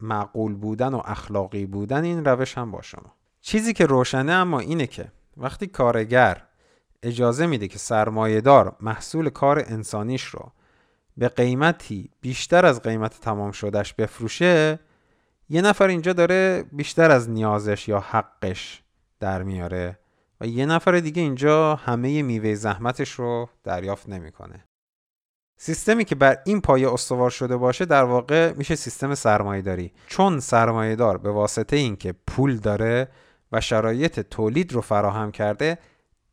معقول 0.00 0.54
بودن 0.54 0.94
و 0.94 1.02
اخلاقی 1.04 1.66
بودن 1.66 2.04
این 2.04 2.24
روش 2.24 2.58
هم 2.58 2.70
با 2.70 2.82
شما. 2.82 3.14
چیزی 3.40 3.72
که 3.72 3.86
روشنه 3.86 4.32
اما 4.32 4.60
اینه 4.60 4.86
که 4.86 5.12
وقتی 5.36 5.66
کارگر 5.66 6.42
اجازه 7.02 7.46
میده 7.46 7.68
که 7.68 7.78
سرمایهدار 7.78 8.76
محصول 8.80 9.30
کار 9.30 9.64
انسانیش 9.66 10.24
رو 10.24 10.52
به 11.16 11.28
قیمتی 11.28 12.10
بیشتر 12.20 12.66
از 12.66 12.82
قیمت 12.82 13.20
تمام 13.20 13.52
شدهش 13.52 13.92
بفروشه 13.92 14.78
یه 15.48 15.62
نفر 15.62 15.86
اینجا 15.86 16.12
داره 16.12 16.64
بیشتر 16.72 17.10
از 17.10 17.30
نیازش 17.30 17.88
یا 17.88 18.00
حقش 18.00 18.82
در 19.20 19.42
میاره 19.42 19.98
و 20.40 20.46
یه 20.46 20.66
نفر 20.66 20.98
دیگه 20.98 21.22
اینجا 21.22 21.74
همه 21.74 22.22
میوه 22.22 22.54
زحمتش 22.54 23.10
رو 23.10 23.48
دریافت 23.64 24.08
نمی‌کنه. 24.08 24.64
سیستمی 25.60 26.04
که 26.04 26.14
بر 26.14 26.38
این 26.46 26.60
پایه 26.60 26.92
استوار 26.92 27.30
شده 27.30 27.56
باشه 27.56 27.84
در 27.84 28.04
واقع 28.04 28.52
میشه 28.52 28.74
سیستم 28.74 29.14
سرمایه 29.14 29.62
داری 29.62 29.92
چون 30.06 30.40
سرمایه 30.40 30.96
دار 30.96 31.18
به 31.18 31.30
واسطه 31.30 31.76
اینکه 31.76 32.14
پول 32.26 32.56
داره 32.56 33.08
و 33.52 33.60
شرایط 33.60 34.20
تولید 34.20 34.72
رو 34.72 34.80
فراهم 34.80 35.30
کرده 35.30 35.78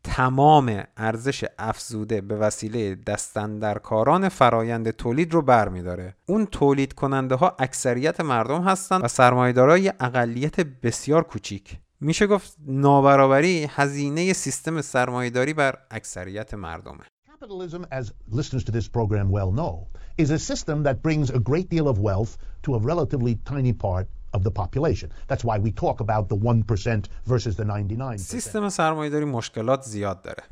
تمام 0.06 0.84
ارزش 0.98 1.46
افزوده 1.60 2.22
به 2.22 2.36
وسیله 2.36 2.96
دستندرکاران 2.96 4.30
فرایند 4.30 4.90
تولید 4.90 5.34
رو 5.34 5.42
برمیداره 5.42 6.16
اون 6.26 6.46
تولید 6.46 6.94
کننده 6.94 7.36
ها 7.36 7.56
اکثریت 7.60 8.22
مردم 8.22 8.62
هستن 8.62 9.02
و 9.02 9.08
سرمایه‌دارای 9.08 9.94
اقلیت 10.00 10.60
بسیار 10.60 11.24
کوچیک. 11.24 11.80
میشه 12.00 12.28
گفت 12.28 12.58
نابرابری 12.68 13.68
هزینه 13.70 14.34
سیستم 14.34 14.82
سرمایهداری 14.82 15.54
بر 15.54 15.78
اکثریت 15.92 16.54
مردمه. 16.54 17.04
Capitalism, 17.28 17.86
as 17.92 18.12
listeners 18.32 18.64
to 18.64 18.72
this 18.72 18.88
program 18.88 19.30
well 19.30 19.52
know, 19.52 19.88
is 20.18 20.30
a 20.32 20.40
system 20.40 20.84
that 20.84 21.02
brings 21.02 21.30
a 21.30 21.40
great 21.40 21.70
deal 21.70 21.88
of 21.88 22.00
wealth 22.00 22.38
to 22.64 22.76
a 22.76 22.80
relatively 22.80 23.36
tiny 23.52 23.74
part 23.74 24.08
of 24.36 24.42
the 24.44 24.52
population. 24.62 25.10
That's 25.30 25.44
why 25.50 25.58
we 25.66 25.72
talk 25.84 25.98
about 26.06 26.24
the 26.30 26.36
1% 26.36 27.06
versus 27.28 27.56
the 27.56 27.66
99%. 27.66 28.18
سیستم 28.18 28.70
سرمایه‌داری 28.70 29.26
مشکلات 29.26 29.84
زیاد 29.84 30.22
داره. 30.22 30.44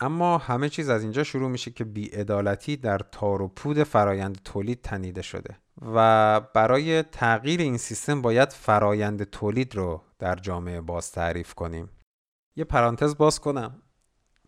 اما 0.00 0.38
همه 0.38 0.68
چیز 0.68 0.88
از 0.88 1.02
اینجا 1.02 1.24
شروع 1.24 1.50
میشه 1.50 1.70
که 1.70 1.84
بیعدالتی 1.84 2.76
در 2.76 2.98
تار 2.98 3.42
و 3.42 3.48
پود 3.48 3.82
فرایند 3.82 4.40
تولید 4.44 4.80
تنیده 4.82 5.22
شده 5.22 5.56
و 5.94 6.40
برای 6.40 7.02
تغییر 7.02 7.60
این 7.60 7.76
سیستم 7.76 8.22
باید 8.22 8.52
فرایند 8.52 9.24
تولید 9.24 9.74
رو 9.74 10.02
در 10.18 10.36
جامعه 10.36 10.80
باز 10.80 11.12
تعریف 11.12 11.54
کنیم. 11.54 11.90
یه 12.56 12.64
پرانتز 12.64 13.16
باز 13.16 13.40
کنم. 13.40 13.82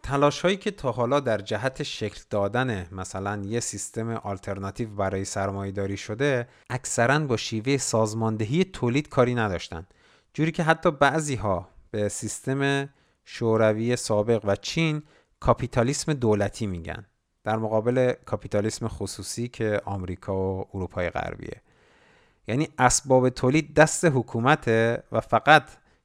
تلاش 0.02 0.40
هایی 0.40 0.56
که 0.56 0.70
تا 0.70 0.92
حالا 0.92 1.20
در 1.20 1.38
جهت 1.38 1.82
شکل 1.82 2.20
دادن 2.30 2.86
مثلا 2.92 3.42
یه 3.44 3.60
سیستم 3.60 4.10
آلترناتیو 4.10 4.88
برای 4.88 5.24
سرمایه 5.24 5.72
داری 5.72 5.96
شده 5.96 6.48
اکثرا 6.70 7.18
با 7.18 7.36
شیوه 7.36 7.76
سازماندهی 7.76 8.64
تولید 8.64 9.08
کاری 9.08 9.34
نداشتن. 9.34 9.86
جوری 10.34 10.52
که 10.52 10.62
حتی 10.62 10.90
بعضی 10.90 11.34
ها 11.34 11.68
به 11.90 12.08
سیستم 12.08 12.88
شوروی 13.24 13.96
سابق 13.96 14.44
و 14.44 14.56
چین 14.56 15.02
کاپیتالیسم 15.40 16.12
دولتی 16.12 16.66
میگن. 16.66 17.06
در 17.44 17.56
مقابل 17.56 18.12
کاپیتالیسم 18.24 18.88
خصوصی 18.88 19.48
که 19.48 19.80
آمریکا 19.84 20.34
و 20.34 20.68
اروپای 20.74 21.10
غربیه. 21.10 21.62
یعنی 22.48 22.68
اسباب 22.78 23.28
تولید 23.28 23.74
دست 23.74 24.04
حکومته 24.04 25.02
و 25.12 25.20
فقط 25.20 25.64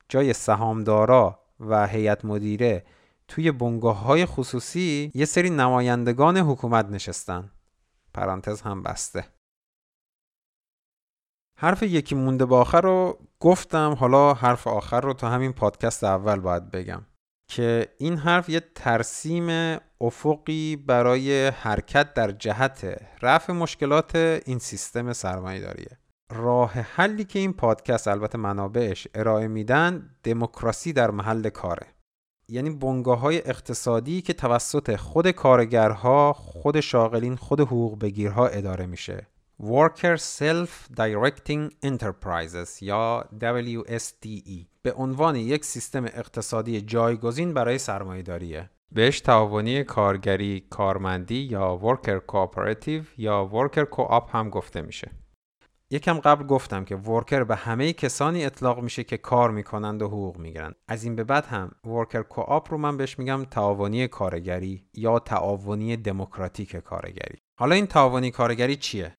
جای 0.10 0.34
سهامدارا 0.34 1.40
و 1.60 1.88
هیئت 1.88 2.26
مدیره 2.26 2.84
توی 3.28 3.52
بنگاه 3.52 4.00
های 4.00 4.26
خصوصی 4.26 5.12
یه 5.16 5.26
سری 5.26 5.50
نمایندگان 5.50 6.38
حکومت 6.38 6.86
نشستن. 6.86 7.52
پرانتز 8.14 8.62
هم 8.62 8.84
بسته. 8.84 9.26
حرف 11.58 11.84
یکی 11.84 12.16
مونده 12.16 12.46
به 12.46 12.56
آخر 12.56 12.82
رو 12.82 13.20
گفتم. 13.40 13.94
حالا 13.94 14.34
حرف 14.34 14.68
آخر 14.68 15.02
رو 15.02 15.14
تا 15.14 15.30
همین 15.30 15.54
پادکست 15.54 16.04
اول 16.04 16.40
باید 16.40 16.72
بگم 16.72 17.06
که 17.48 17.88
این 17.98 18.18
حرف 18.18 18.50
یه 18.50 18.62
ترسیم 18.76 19.78
افقی 20.02 20.76
برای 20.76 21.48
حرکت 21.48 22.14
در 22.14 22.32
جهت 22.32 23.02
رفع 23.22 23.54
مشکلات 23.54 24.16
این 24.16 24.60
سیستم 24.60 25.14
سرمایه 25.14 25.62
داریه 25.62 25.98
راه 26.32 26.72
حلی 26.72 27.24
که 27.24 27.40
این 27.40 27.54
پادکست 27.54 28.08
البته 28.08 28.38
منابعش 28.38 29.08
ارائه 29.16 29.48
میدن 29.48 30.10
دموکراسی 30.24 30.94
در 30.94 31.12
محل 31.12 31.50
کاره. 31.50 31.88
یعنی 32.54 32.70
بنگاه 32.70 33.20
های 33.20 33.38
اقتصادی 33.38 34.22
که 34.22 34.34
توسط 34.34 34.96
خود 34.96 35.32
کارگرها، 35.32 36.34
خود 36.34 36.80
شاغلین، 36.80 37.36
خود 37.36 37.60
حقوق 37.60 38.00
بگیرها 38.00 38.48
اداره 38.48 38.86
میشه. 38.86 39.28
Worker 39.62 40.18
Self-Directing 40.18 41.72
Enterprises 41.86 42.82
یا 42.82 43.26
WSDE 43.42 44.66
به 44.82 44.94
عنوان 44.94 45.36
یک 45.36 45.66
سیستم 45.66 46.06
اقتصادی 46.06 46.82
جایگزین 46.82 47.54
برای 47.54 47.78
سرمایه 47.78 48.22
داریه. 48.22 48.70
بهش 48.92 49.22
تعاونی 49.22 49.84
کارگری 49.84 50.68
کارمندی 50.70 51.36
یا 51.36 51.80
Worker 51.84 52.34
Cooperative 52.34 53.04
یا 53.18 53.50
Worker 53.54 53.86
Co-op 53.96 54.30
هم 54.32 54.50
گفته 54.50 54.82
میشه. 54.82 55.12
یکم 55.94 56.20
قبل 56.20 56.46
گفتم 56.46 56.86
که 56.86 56.96
ورکر 56.96 57.44
به 57.44 57.56
همه 57.56 57.94
کسانی 57.94 58.46
اطلاق 58.46 58.80
میشه 58.80 59.04
که 59.04 59.18
کار 59.18 59.52
می‌کنند 59.52 60.02
و 60.02 60.08
حقوق 60.08 60.38
می‌گیرند 60.38 60.76
از 60.88 61.04
این 61.04 61.16
به 61.16 61.24
بعد 61.24 61.46
هم 61.46 61.72
ورکر 61.86 62.22
کوآپ 62.22 62.72
رو 62.72 62.78
من 62.78 62.98
بهش 62.98 63.20
میگم 63.20 63.46
تعاونی 63.52 64.08
کارگری 64.08 64.88
یا 64.94 65.20
تعاونی 65.20 65.98
دموکراتیک 65.98 66.76
کارگری 66.76 67.38
حالا 67.60 67.76
این 67.76 67.88
تعاونی 67.88 68.32
کارگری 68.32 68.76
چیه 68.76 69.16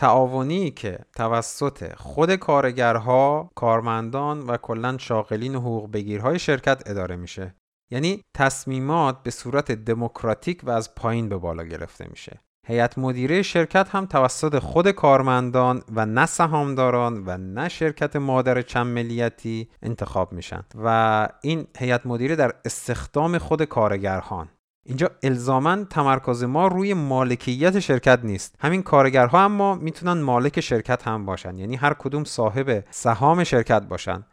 تعاونی 0.00 0.70
که 0.70 0.98
توسط 1.16 1.94
خود 1.94 2.34
کارگرها، 2.34 3.50
کارمندان 3.54 4.40
و 4.40 4.56
کلا 4.56 4.98
شاغلین 4.98 5.54
حقوق 5.54 5.92
بگیرهای 5.92 6.38
شرکت 6.38 6.82
اداره 6.86 7.16
میشه. 7.16 7.54
یعنی 7.90 8.22
تصمیمات 8.36 9.22
به 9.22 9.30
صورت 9.30 9.72
دموکراتیک 9.72 10.60
و 10.64 10.70
از 10.70 10.94
پایین 10.94 11.28
به 11.28 11.36
بالا 11.36 11.64
گرفته 11.64 12.06
میشه. 12.10 12.40
هیئت 12.66 12.98
مدیره 12.98 13.42
شرکت 13.42 13.88
هم 13.88 14.06
توسط 14.06 14.58
خود 14.58 14.90
کارمندان 14.90 15.82
و 15.94 16.06
نه 16.06 16.26
سهامداران 16.26 17.22
و 17.26 17.38
نه 17.38 17.68
شرکت 17.68 18.16
مادر 18.16 18.62
چند 18.62 18.86
ملیتی 18.86 19.68
انتخاب 19.82 20.32
میشن 20.32 20.62
و 20.84 21.28
این 21.42 21.66
هیئت 21.78 22.06
مدیره 22.06 22.36
در 22.36 22.52
استخدام 22.64 23.38
خود 23.38 23.62
کارگرهان. 23.62 24.48
اینجا 24.86 25.10
الزاما 25.22 25.84
تمرکز 25.84 26.44
ما 26.44 26.66
روی 26.66 26.94
مالکیت 26.94 27.78
شرکت 27.78 28.20
نیست. 28.22 28.56
همین 28.60 28.82
کارگرها 28.82 29.44
اما 29.44 29.74
می‌تونن 29.74 30.22
مالک 30.22 30.60
شرکت 30.60 31.08
هم 31.08 31.26
باشن. 31.26 31.58
یعنی 31.58 31.76
هر 31.76 31.94
کدوم 31.94 32.24
صاحب 32.24 32.84
سهام 32.90 33.44
شرکت 33.44 33.82
باشن. 33.82 34.24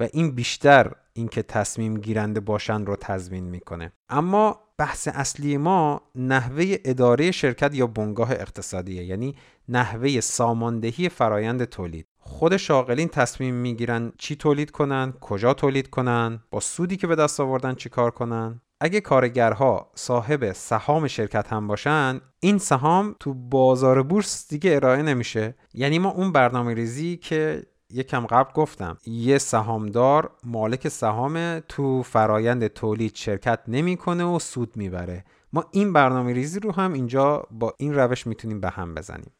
و 0.00 0.08
این 0.12 0.30
بیشتر 0.30 0.92
اینکه 1.12 1.42
تصمیم 1.42 1.98
گیرنده 1.98 2.40
باشن 2.40 2.86
رو 2.86 2.96
تضمین 2.96 3.44
می‌کنه. 3.44 3.92
اما 4.08 4.60
بحث 4.78 5.08
اصلی 5.08 5.56
ما 5.56 6.02
نحوه 6.14 6.76
اداره 6.84 7.30
شرکت 7.30 7.74
یا 7.74 7.86
بنگاه 7.86 8.32
اقتصادیه 8.32 9.04
یعنی 9.04 9.36
نحوه 9.68 10.20
ساماندهی 10.20 11.08
فرایند 11.08 11.64
تولید. 11.64 12.06
خود 12.18 12.56
شاغلین 12.56 13.08
تصمیم 13.08 13.54
می‌گیرن 13.54 14.12
چی 14.18 14.36
تولید 14.36 14.70
کنن 14.70 15.12
کجا 15.20 15.54
تولید 15.54 15.90
کنن 15.90 16.40
با 16.50 16.60
سودی 16.60 16.96
که 16.96 17.06
به 17.06 17.16
دست 17.16 17.40
آوردن 17.40 17.74
چی 17.74 17.88
کار 17.88 18.10
کنن. 18.10 18.60
اگه 18.80 19.00
کارگرها 19.00 19.90
صاحب 19.94 20.52
سهام 20.52 21.06
شرکت 21.06 21.52
هم 21.52 21.66
باشن 21.66 22.20
این 22.40 22.58
سهام 22.58 23.16
تو 23.20 23.34
بازار 23.34 24.02
بورس 24.02 24.48
دیگه 24.48 24.74
ارائه 24.74 25.02
نمیشه. 25.02 25.54
یعنی 25.74 25.98
ما 25.98 26.08
اون 26.08 26.32
برنامه 26.32 26.74
ریزی 26.74 27.16
که 27.16 27.62
یکم 27.92 28.26
قبل 28.26 28.52
گفتم 28.52 28.98
یه 29.06 29.38
سهامدار 29.38 30.30
مالک 30.44 30.88
سهام 30.88 31.60
تو 31.60 32.02
فرایند 32.02 32.66
تولید 32.66 33.14
شرکت 33.14 33.60
نمی‌کنه 33.68 34.24
و 34.24 34.38
سود 34.38 34.76
می‌بره. 34.76 35.24
ما 35.52 35.64
این 35.70 35.92
برنامه 35.92 36.32
ریزی 36.32 36.60
رو 36.60 36.72
هم 36.72 36.92
اینجا 36.92 37.46
با 37.50 37.74
این 37.78 37.94
روش 37.94 38.26
می‌تونیم 38.26 38.60
به 38.60 38.70
هم 38.70 38.94
بزنیم. 38.94 39.32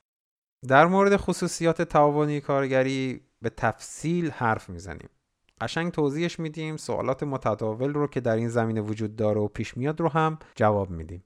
در 0.69 0.87
مورد 0.87 1.17
خصوصیات 1.17 1.83
تعاونی 1.83 2.41
کارگری 2.41 3.21
به 3.43 3.51
تفصیل 3.51 4.31
حرف 4.31 4.69
می‌زنیم. 4.69 5.09
قشنگ 5.61 5.93
توضیحش 5.93 6.39
میدیم 6.39 6.77
سوالات 6.77 7.23
متداول 7.23 7.95
رو 7.95 8.07
که 8.07 8.21
در 8.21 8.37
این 8.37 8.49
زمینه 8.49 8.81
وجود 8.81 9.17
داره 9.17 9.41
و 9.41 9.49
پیش 9.49 9.77
میاد 9.77 10.01
رو 10.01 10.09
هم 10.09 10.39
جواب 10.55 10.91
میدیم. 10.91 11.25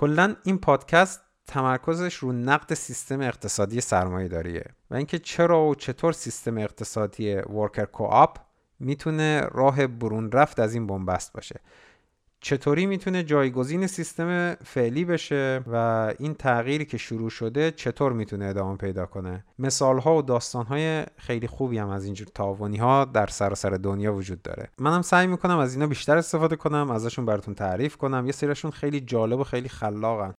کلا 0.00 0.36
این 0.44 0.58
پادکست 0.58 1.20
تمرکزش 1.46 2.14
رو 2.14 2.32
نقد 2.32 2.74
سیستم 2.74 3.20
اقتصادی 3.20 3.80
سرمایه 3.80 4.28
داریه 4.28 4.64
و 4.90 4.94
اینکه 4.94 5.18
چرا 5.18 5.66
و 5.66 5.74
چطور 5.74 6.12
سیستم 6.12 6.58
اقتصادی 6.58 7.34
ورکر 7.34 7.84
کوآپ 7.84 8.36
می‌تونه 8.80 9.40
راه 9.40 9.86
برون 9.86 10.32
رفت 10.32 10.60
از 10.60 10.74
این 10.74 10.86
بنبست 10.86 11.32
باشه. 11.32 11.60
چطوری 12.40 12.86
می‌تونه 12.86 13.22
جایگزین 13.22 13.86
سیستم 13.86 14.54
فعلی 14.54 15.04
بشه 15.04 15.60
و 15.66 15.76
این 16.18 16.34
تغییری 16.34 16.84
که 16.84 16.98
شروع 16.98 17.30
شده 17.30 17.70
چطور 17.70 18.12
می‌تونه 18.12 18.44
ادامه 18.44 18.76
پیدا 18.76 19.06
کنه؟ 19.06 19.44
مثال 19.58 19.98
ها 19.98 20.16
و 20.16 20.22
داستان 20.22 20.66
های 20.66 21.04
خیلی 21.16 21.46
خوبی 21.46 21.78
هم 21.78 21.88
از 21.88 22.04
اینجور 22.04 22.28
تعاونی 22.34 22.76
ها 22.76 23.04
در 23.04 23.26
سراسر 23.26 23.70
دنیا 23.70 24.14
وجود 24.14 24.42
داره. 24.42 24.68
منم 24.78 25.02
سعی 25.02 25.26
می‌کنم 25.26 25.58
از 25.58 25.74
اینا 25.74 25.86
بیشتر 25.86 26.16
استفاده 26.16 26.56
کنم 26.56 26.90
ازشون 26.90 27.26
براتون 27.26 27.54
تعریف 27.54 27.96
کنم. 27.96 28.26
یه 28.26 28.32
سریشون 28.32 28.70
خیلی 28.70 29.00
جالب 29.00 29.38
و 29.38 29.44
خیلی 29.44 29.68
خلاقن. 29.68 30.34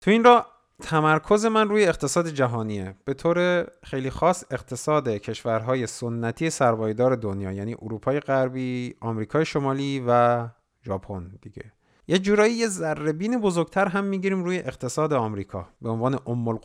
تو 0.00 0.10
این 0.10 0.24
را 0.24 0.46
تمرکز 0.82 1.44
من 1.44 1.68
روی 1.68 1.84
اقتصاد 1.84 2.28
جهانیه. 2.28 2.94
به 3.04 3.14
طور 3.14 3.66
خیلی 3.82 4.10
خاص 4.10 4.44
اقتصاد 4.50 5.08
کشورهای 5.08 5.86
سنتی 5.86 6.50
سرمایه‌دار 6.50 7.16
دنیا 7.16 7.52
یعنی 7.52 7.74
اروپای 7.82 8.20
غربی، 8.20 8.94
آمریکای 9.00 9.44
شمالی 9.44 10.04
و 10.06 10.48
ژاپن 10.86 11.30
دیگه. 11.42 11.72
یه 12.08 12.18
جورایی 12.18 12.54
یه 12.54 12.66
ذرهبین 12.66 13.40
بزرگتر 13.40 13.88
هم 13.88 14.04
می‌گیریم 14.04 14.44
روی 14.44 14.58
اقتصاد 14.58 15.12
آمریکا 15.12 15.68
به 15.82 15.90
عنوان 15.90 16.18
ام 16.26 16.58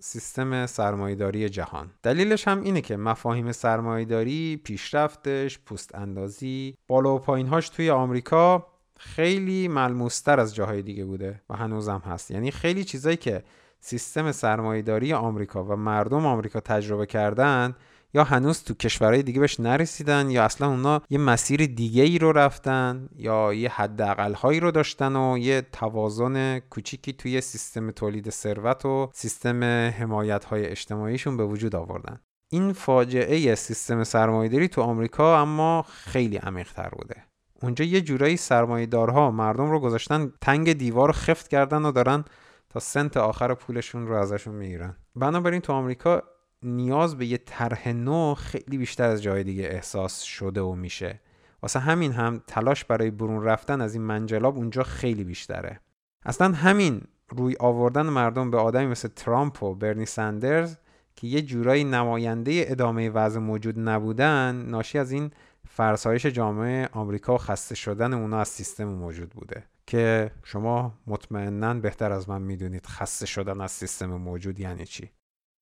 سیستم 0.00 0.66
سرمایهداری 0.66 1.48
جهان. 1.48 1.90
دلیلش 2.02 2.48
هم 2.48 2.62
اینه 2.62 2.80
که 2.80 2.96
مفاهیم 2.96 3.52
سرمایهداری 3.52 4.56
پیشرفتش 4.64 5.58
پوست 5.58 5.94
اندازی 5.94 6.76
بالا 6.88 7.14
و 7.14 7.18
پایینهاش 7.18 7.68
توی 7.68 7.90
آمریکا 7.90 8.66
خیلی 8.98 9.68
ملموستر 9.68 10.40
از 10.40 10.54
جاهای 10.54 10.82
دیگه 10.82 11.04
بوده 11.04 11.40
و 11.50 11.56
هنوزم 11.56 12.02
هست. 12.06 12.30
یعنی 12.30 12.50
خیلی 12.50 12.84
چیزایی 12.84 13.16
که 13.16 13.42
سیستم 13.80 14.32
سرمایهداری 14.32 15.12
آمریکا 15.12 15.64
و 15.64 15.76
مردم 15.76 16.26
آمریکا 16.26 16.60
تجربه 16.60 17.06
کردن 17.06 17.74
یا 18.14 18.24
هنوز 18.24 18.62
تو 18.62 18.74
کشورهای 18.74 19.22
دیگه 19.22 19.40
بهش 19.40 19.60
نرسیدن 19.60 20.30
یا 20.30 20.44
اصلا 20.44 20.68
اونا 20.68 21.02
یه 21.10 21.18
مسیر 21.18 21.66
دیگه 21.66 22.02
ای 22.02 22.18
رو 22.18 22.32
رفتن 22.32 23.08
یا 23.16 23.54
یه 23.54 23.68
حداقل 23.68 24.34
هایی 24.34 24.60
رو 24.60 24.70
داشتن 24.70 25.16
و 25.16 25.38
یه 25.38 25.62
توازن 25.72 26.58
کوچیکی 26.58 27.12
توی 27.12 27.40
سیستم 27.40 27.90
تولید 27.90 28.30
ثروت 28.30 28.84
و 28.84 29.10
سیستم 29.12 29.64
حمایت 29.90 30.44
های 30.44 30.66
اجتماعیشون 30.66 31.36
به 31.36 31.44
وجود 31.46 31.76
آوردن. 31.76 32.20
این 32.52 32.72
فاجعه 32.72 33.54
سیستم 33.54 34.04
سرمایهداری 34.04 34.68
تو 34.68 34.82
آمریکا 34.82 35.40
اما 35.40 35.82
خیلی 35.82 36.36
عمیق‌تر 36.36 36.88
بوده. 36.88 37.24
اونجا 37.66 37.84
یه 37.84 38.00
جورایی 38.00 38.36
سرمایه‌دارها 38.36 39.30
مردم 39.30 39.70
رو 39.70 39.80
گذاشتن 39.80 40.32
تنگ 40.40 40.72
دیوار 40.72 41.12
خفت 41.12 41.48
کردن 41.48 41.84
و 41.84 41.92
دارن 41.92 42.24
تا 42.70 42.80
سنت 42.80 43.16
آخر 43.16 43.54
پولشون 43.54 44.06
رو 44.06 44.14
ازشون 44.14 44.54
می‌گیرن. 44.54 44.96
بنابراین 45.16 45.60
تو 45.60 45.72
آمریکا 45.72 46.22
نیاز 46.62 47.18
به 47.18 47.26
یه 47.26 47.38
طرح 47.38 47.88
نو 47.88 48.34
خیلی 48.34 48.78
بیشتر 48.78 49.08
از 49.08 49.22
جای 49.22 49.44
دیگه 49.44 49.64
احساس 49.64 50.22
شده 50.22 50.60
و 50.60 50.74
میشه. 50.74 51.20
واسه 51.62 51.78
همین 51.78 52.12
هم 52.12 52.42
تلاش 52.46 52.84
برای 52.84 53.10
برون 53.10 53.42
رفتن 53.42 53.80
از 53.80 53.94
این 53.94 54.02
منجلاب 54.02 54.56
اونجا 54.56 54.82
خیلی 54.82 55.24
بیشتره. 55.24 55.80
اصلا 56.24 56.52
همین 56.52 57.02
روی 57.28 57.56
آوردن 57.60 58.06
مردم 58.06 58.50
به 58.50 58.58
آدمی 58.58 58.86
مثل 58.86 59.08
ترامپ 59.08 59.62
و 59.62 59.74
برنی 59.74 60.06
سندرز 60.06 60.76
که 61.16 61.26
یه 61.26 61.42
جورایی 61.42 61.84
نماینده 61.84 62.64
ادامه 62.66 63.10
وضع 63.10 63.40
موجود 63.40 63.78
نبودن 63.78 64.66
ناشی 64.68 64.98
از 64.98 65.12
این 65.12 65.30
فرسایش 65.76 66.26
جامعه 66.26 66.88
آمریکا 66.92 67.34
و 67.34 67.38
خسته 67.38 67.74
شدن 67.74 68.14
اونا 68.14 68.40
از 68.40 68.48
سیستم 68.48 68.84
موجود 68.84 69.30
بوده 69.30 69.64
که 69.86 70.30
شما 70.44 70.98
مطمئنا 71.06 71.74
بهتر 71.74 72.12
از 72.12 72.28
من 72.28 72.42
می‌دونید 72.42 72.86
خسته 72.86 73.26
شدن 73.26 73.60
از 73.60 73.70
سیستم 73.70 74.06
موجود 74.06 74.60
یعنی 74.60 74.84
چی. 74.84 75.10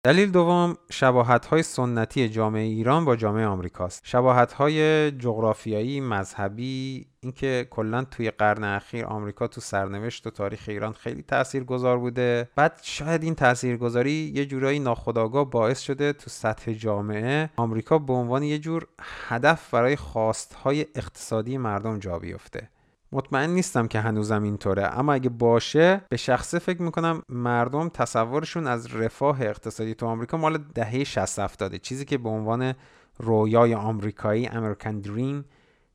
دلیل 0.05 0.31
دوم 0.31 0.77
شباهت 0.91 1.47
های 1.47 1.63
سنتی 1.63 2.29
جامعه 2.29 2.63
ایران 2.63 3.05
با 3.05 3.17
جامعه 3.17 3.47
آمریکاست. 3.47 4.01
شباهت 4.05 4.53
های 4.53 5.11
جغرافیایی 5.11 6.01
مذهبی 6.01 7.07
اینکه 7.21 7.67
کلا 7.71 8.05
توی 8.05 8.31
قرن 8.31 8.65
اخیر 8.65 9.05
آمریکا 9.05 9.47
تو 9.47 9.61
سرنوشت 9.61 10.27
و 10.27 10.31
تاریخ 10.31 10.65
ایران 10.69 10.93
خیلی 10.93 11.23
تاثیرگذار 11.23 11.99
بوده. 11.99 12.49
بعد 12.57 12.81
شاید 12.83 13.23
این 13.23 13.35
تاثیرگذاری 13.35 14.33
یه 14.35 14.47
جورایی 14.47 14.79
ناخودآگاه 14.79 15.51
باعث 15.51 15.81
شده 15.81 16.13
تو 16.13 16.31
سطح 16.31 16.73
جامعه 16.73 17.51
آمریکا 17.57 17.99
به 17.99 18.13
عنوان 18.13 18.43
یه 18.43 18.59
جور 18.59 18.87
هدف 19.29 19.71
برای 19.71 19.97
خواستهای 19.97 20.87
اقتصادی 20.95 21.59
مردم 21.59 21.99
جا 21.99 22.19
بیفته. 22.19 22.69
مطمئن 23.15 23.51
نیستم 23.51 23.87
که 23.87 24.01
هنوزم 24.01 24.43
اینطوره. 24.43 24.99
اما 24.99 25.13
اگه 25.13 25.29
باشه 25.29 26.03
به 26.09 26.17
شخصه 26.17 26.59
فکر 26.59 26.83
می‌کنم 26.83 27.23
مردم 27.29 27.89
تصورشون 27.89 28.67
از 28.67 28.95
رفاه 28.95 29.43
اقتصادی 29.43 29.95
تو 29.95 30.07
آمریکا 30.07 30.37
مال 30.37 30.59
دهه 30.59 31.05
60 31.05 31.39
70 31.39 31.77
چیزی 31.77 32.05
که 32.05 32.19
به 32.19 32.29
عنوان 32.29 32.75
رویای 33.19 33.75
آمریکایی 33.75 34.47
امریکن 34.47 35.01
دریم 35.01 35.45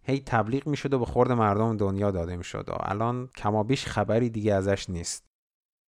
هی 0.03 0.23
تبلیغ 0.25 0.67
می‌شد 0.67 0.93
و 0.93 0.99
به 0.99 1.05
خورد 1.05 1.31
مردم 1.31 1.77
دنیا 1.77 2.11
داده 2.11 2.35
می‌شد. 2.35 2.69
و 2.69 2.73
الان 2.79 3.29
کمابیش 3.37 3.85
خبری 3.85 4.29
دیگه 4.29 4.53
ازش 4.53 4.89
نیست. 4.89 5.28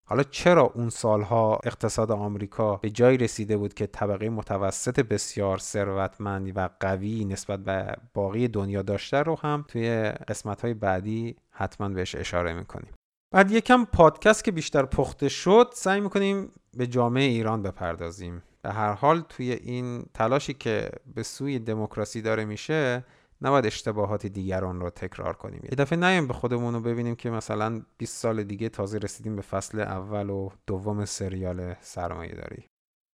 حالا 0.09 0.23
چرا 0.23 0.71
اون 0.75 0.89
سالها 0.89 1.59
اقتصاد 1.63 2.11
آمریکا 2.11 2.75
به 2.75 2.89
جایی 2.89 3.17
رسیده 3.17 3.57
بود 3.57 3.73
که 3.73 3.87
طبقه 3.87 4.29
متوسط 4.29 4.99
بسیار 4.99 5.57
ثروتمند 5.57 6.57
و 6.57 6.69
قوی 6.79 7.25
نسبت 7.25 7.59
به 7.59 7.95
باقی 8.13 8.47
دنیا 8.47 8.81
داشته 8.81 9.17
رو 9.17 9.39
هم 9.39 9.65
توی 9.67 10.03
قسمت 10.27 10.61
های 10.61 10.73
بعدی 10.73 11.35
حتما 11.49 11.89
بهش 11.89 12.15
اشاره 12.15 12.53
می‌کنیم؟ 12.53 12.93
بعد 13.31 13.51
یکم 13.51 13.85
پادکست 13.85 14.43
که 14.43 14.51
بیشتر 14.51 14.85
پخته 14.85 15.29
شد 15.29 15.69
سعی 15.73 16.01
می‌کنیم 16.01 16.51
به 16.77 16.87
جامعه 16.87 17.23
ایران 17.23 17.61
بپردازیم. 17.63 18.43
به 18.61 18.71
هر 18.71 18.91
حال 18.91 19.21
توی 19.29 19.51
این 19.51 20.05
تلاشی 20.13 20.53
که 20.53 20.89
به 21.15 21.23
سوی 21.23 21.59
دموکراسی 21.59 22.21
داره 22.21 22.45
میشه 22.45 23.03
نباید 23.41 23.65
اشتباهات 23.65 24.25
دیگران 24.25 24.81
رو 24.81 24.89
تکرار 24.89 25.35
کنیم. 25.35 25.61
یه 25.63 25.75
دفعه 25.77 25.99
نیایم 25.99 26.27
به 26.27 26.33
خودمون 26.33 26.73
رو 26.73 26.79
ببینیم 26.79 27.15
که 27.15 27.29
مثلا 27.29 27.81
20 27.97 28.17
سال 28.17 28.43
دیگه 28.43 28.69
تازه 28.69 28.97
رسیدیم 28.97 29.35
به 29.35 29.41
فصل 29.41 29.79
اول 29.79 30.29
و 30.29 30.49
دوم 30.67 31.05
سریال 31.05 31.75
سرمایه 31.81 32.35
داری. 32.35 32.65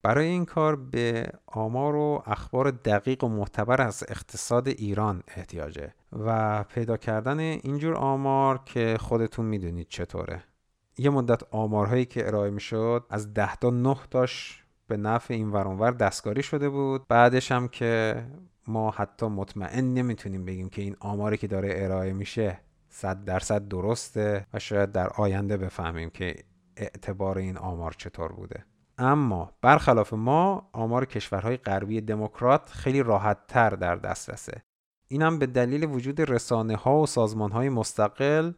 برای 0.04 0.28
این 0.28 0.46
کار 0.46 0.76
به 0.76 1.32
آمار 1.48 1.96
و 1.96 2.24
اخبار 2.26 2.72
دقیق 2.72 3.24
و 3.24 3.28
معتبر 3.28 3.82
از 3.82 4.04
اقتصاد 4.08 4.68
ایران 4.68 5.24
احتیاجه 5.28 5.94
و 6.12 6.64
پیدا 6.64 6.98
کردن 6.98 7.40
اینجور 7.40 7.96
آمار 7.96 8.62
که 8.66 8.98
خودتون 9.00 9.46
می‌دونید 9.46 9.88
چطوره. 9.88 10.44
یه 10.98 11.10
مدت 11.10 11.44
آمارهایی 11.52 12.06
که 12.06 12.28
ارائه 12.28 12.52
می‌شد 12.52 13.06
از 13.10 13.34
10 13.34 13.56
تا 13.56 13.70
9 13.70 13.96
تاش 14.12 14.64
به 14.88 14.98
نفع 14.98 15.34
این 15.34 15.50
ورانور 15.50 15.92
دستکاری 15.92 16.44
شده 16.44 16.70
بود. 16.70 17.08
بعدش 17.08 17.52
هم 17.52 17.68
که 17.68 18.24
ما 18.68 18.92
حتی 18.92 19.26
مطمئن 19.26 19.94
نمی‌تونیم 19.94 20.46
بگیم 20.46 20.70
که 20.70 20.82
این 20.82 20.96
آماری 21.00 21.38
که 21.38 21.48
داره 21.48 21.74
ارائه 21.76 22.14
میشه 22.14 22.60
صد 22.90 23.24
درصد 23.24 23.68
درسته 23.68 24.48
و 24.54 24.60
شاید 24.60 24.92
در 24.92 25.10
آینده 25.10 25.58
بفهمیم 25.58 26.10
که 26.10 26.36
اعتبار 26.78 27.38
این 27.38 27.58
آمار 27.58 27.92
چطور 27.98 28.32
بوده. 28.32 28.66
اما 28.98 29.52
برخلاف 29.62 30.14
ما 30.14 30.70
آمار 30.74 31.06
کشورهای 31.06 31.58
غربی 31.58 32.02
دموکرات 32.02 32.70
خیلی 32.70 33.04
راحت 33.04 33.48
تر 33.48 33.70
در 33.70 33.96
دسترسه. 33.96 34.64
اینم 35.08 35.40
به 35.40 35.46
دلیل 35.46 35.84
وجود 35.84 36.22
رسانه 36.32 36.76
ها 36.76 37.00
و 37.00 37.06
سازمان 37.06 37.52
های 37.52 37.70
مستقل 37.70 38.52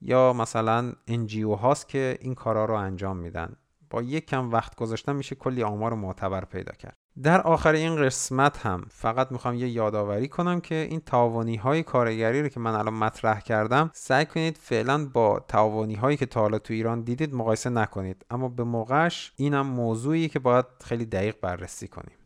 یا 0.00 0.32
مثلا 0.32 0.92
NGO 1.10 1.58
هاست 1.58 1.88
که 1.88 2.18
این 2.20 2.34
کارا 2.34 2.64
رو 2.64 2.74
انجام 2.74 3.16
میدن. 3.16 3.56
با 3.90 4.02
یک 4.02 4.26
کم 4.26 4.50
وقت 4.50 4.76
گذاشتن 4.76 5.16
میشه 5.16 5.34
کلی 5.34 5.62
آمار 5.62 5.94
معتبر 5.94 6.44
پیدا 6.44 6.72
کرد. 6.72 6.96
در 7.22 7.40
آخر 7.40 7.72
این 7.72 7.96
قسمت 7.96 8.66
هم 8.66 8.86
فقط 8.90 9.32
می‌خوام 9.32 9.54
یه 9.54 9.68
یادآوری 9.68 10.28
کنم 10.28 10.60
که 10.60 10.74
این 10.74 11.00
تعاونی 11.00 11.56
های 11.56 11.82
کارگری 11.82 12.42
رو 12.42 12.48
که 12.48 12.60
من 12.60 12.74
الان 12.74 12.94
مطرح 12.94 13.40
کردم 13.40 13.90
سعی 13.94 14.26
کنید 14.26 14.58
فعلا 14.60 15.06
با 15.06 15.44
تعاونی 15.48 15.94
هایی 15.94 16.16
که 16.16 16.26
تا 16.26 16.40
حالا 16.40 16.58
تو 16.58 16.74
ایران 16.74 17.02
دیدید 17.02 17.34
مقایسه 17.34 17.70
نکنید. 17.70 18.26
اما 18.30 18.48
به 18.48 18.64
موقعش 18.64 19.32
اینم 19.36 19.66
موضوعی 19.66 20.28
که 20.28 20.38
باید 20.38 20.64
خیلی 20.84 21.04
دقیق 21.04 21.36
بررسی 21.42 21.88
کنیم. 21.88 22.16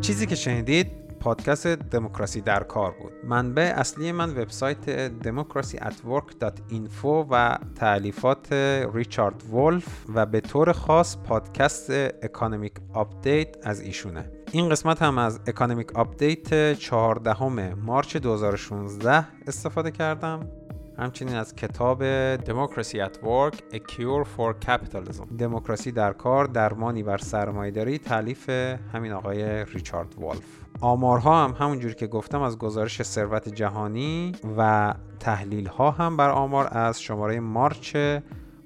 چیزی 0.00 0.26
که 0.26 0.34
شنیدید 0.34 1.07
پادکست 1.20 1.66
دموکراسی 1.66 2.40
در 2.40 2.62
کار 2.62 2.90
بود. 2.90 3.12
منبع 3.24 3.72
اصلی 3.76 4.12
من 4.12 4.30
وبسایت 4.30 5.10
democracyatwork.info 5.22 7.26
و 7.30 7.58
تألیفات 7.74 8.52
ریچارد 8.94 9.54
ولف 9.54 10.04
و 10.14 10.26
به 10.26 10.40
طور 10.40 10.72
خاص 10.72 11.16
پادکست 11.16 11.90
Economic 12.22 12.72
Update 12.94 13.56
از 13.62 13.80
ایشونه. 13.80 14.30
این 14.52 14.68
قسمت 14.68 15.02
هم 15.02 15.18
از 15.18 15.40
Economic 15.46 15.96
Update 15.96 16.72
14 16.72 17.74
March 17.74 18.16
2016 18.16 19.24
استفاده 19.46 19.90
کردم. 19.90 20.57
همچنین 20.98 21.34
از 21.34 21.54
کتاب 21.54 22.02
Democracy 22.36 22.96
at 22.96 23.14
Work 23.24 23.54
A 23.74 23.78
Cure 23.78 24.26
for 24.36 24.66
Capitalism. 24.66 25.36
دموکراسی 25.38 25.92
در 25.92 26.12
کار 26.12 26.44
درمانی 26.44 27.02
بر 27.02 27.18
سرمایه‌داری 27.18 27.98
تالیف 27.98 28.48
همین 28.92 29.12
آقای 29.12 29.64
ریچارد 29.64 30.14
ولف 30.18 30.60
آمارها 30.80 31.44
هم 31.44 31.54
همونجوری 31.58 31.94
که 31.94 32.06
گفتم 32.06 32.42
از 32.42 32.58
گزارش 32.58 33.02
ثروت 33.02 33.48
جهانی 33.48 34.32
و 34.58 34.94
تحلیل 35.20 35.66
ها 35.66 35.90
هم 35.90 36.16
بر 36.16 36.30
آمار 36.30 36.68
از 36.70 37.02
شماره 37.02 37.40
March 37.40 37.96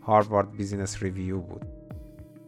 Harvard 0.02 0.52
Business 0.52 1.02
Review 1.02 1.40
بود. 1.40 1.64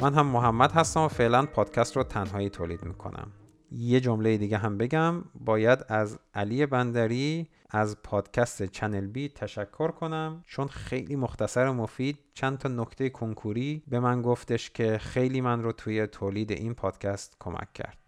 من 0.01 0.15
هم 0.15 0.27
محمد 0.27 0.73
هستم 0.73 1.01
و 1.01 1.09
فعلا 1.09 1.47
پادکست 1.47 1.97
رو 1.97 2.03
تنهایی 2.03 2.51
تولید 2.51 2.85
می‌کنم. 2.85 3.33
یه 3.73 4.01
جمله 4.01 4.37
دیگه 4.37 4.59
هم 4.59 4.79
بگم 4.79 5.15
باید 5.45 5.79
از 5.89 6.19
علی 6.35 6.67
بندری 6.67 7.49
از 7.77 8.03
پادکست 8.03 8.63
Channel 8.63 9.07
B 9.07 9.29
تشکر 9.29 9.91
کنم 9.91 10.45
چون 10.47 10.69
خیلی 10.69 11.17
مختصر 11.17 11.67
و 11.67 11.73
مفید 11.73 12.19
چند 12.35 12.59
تا 12.59 12.69
نکته 12.69 13.11
کنکوری 13.11 13.83
به 13.87 14.01
من 14.01 14.23
گفتش 14.23 14.71
که 14.71 14.99
خیلی 14.99 15.41
من 15.41 15.63
رو 15.63 15.73
توی 15.73 16.07
تولید 16.07 16.53
این 16.53 16.75
پادکست 16.75 17.37
کمک 17.41 17.73
کرد. 17.73 17.99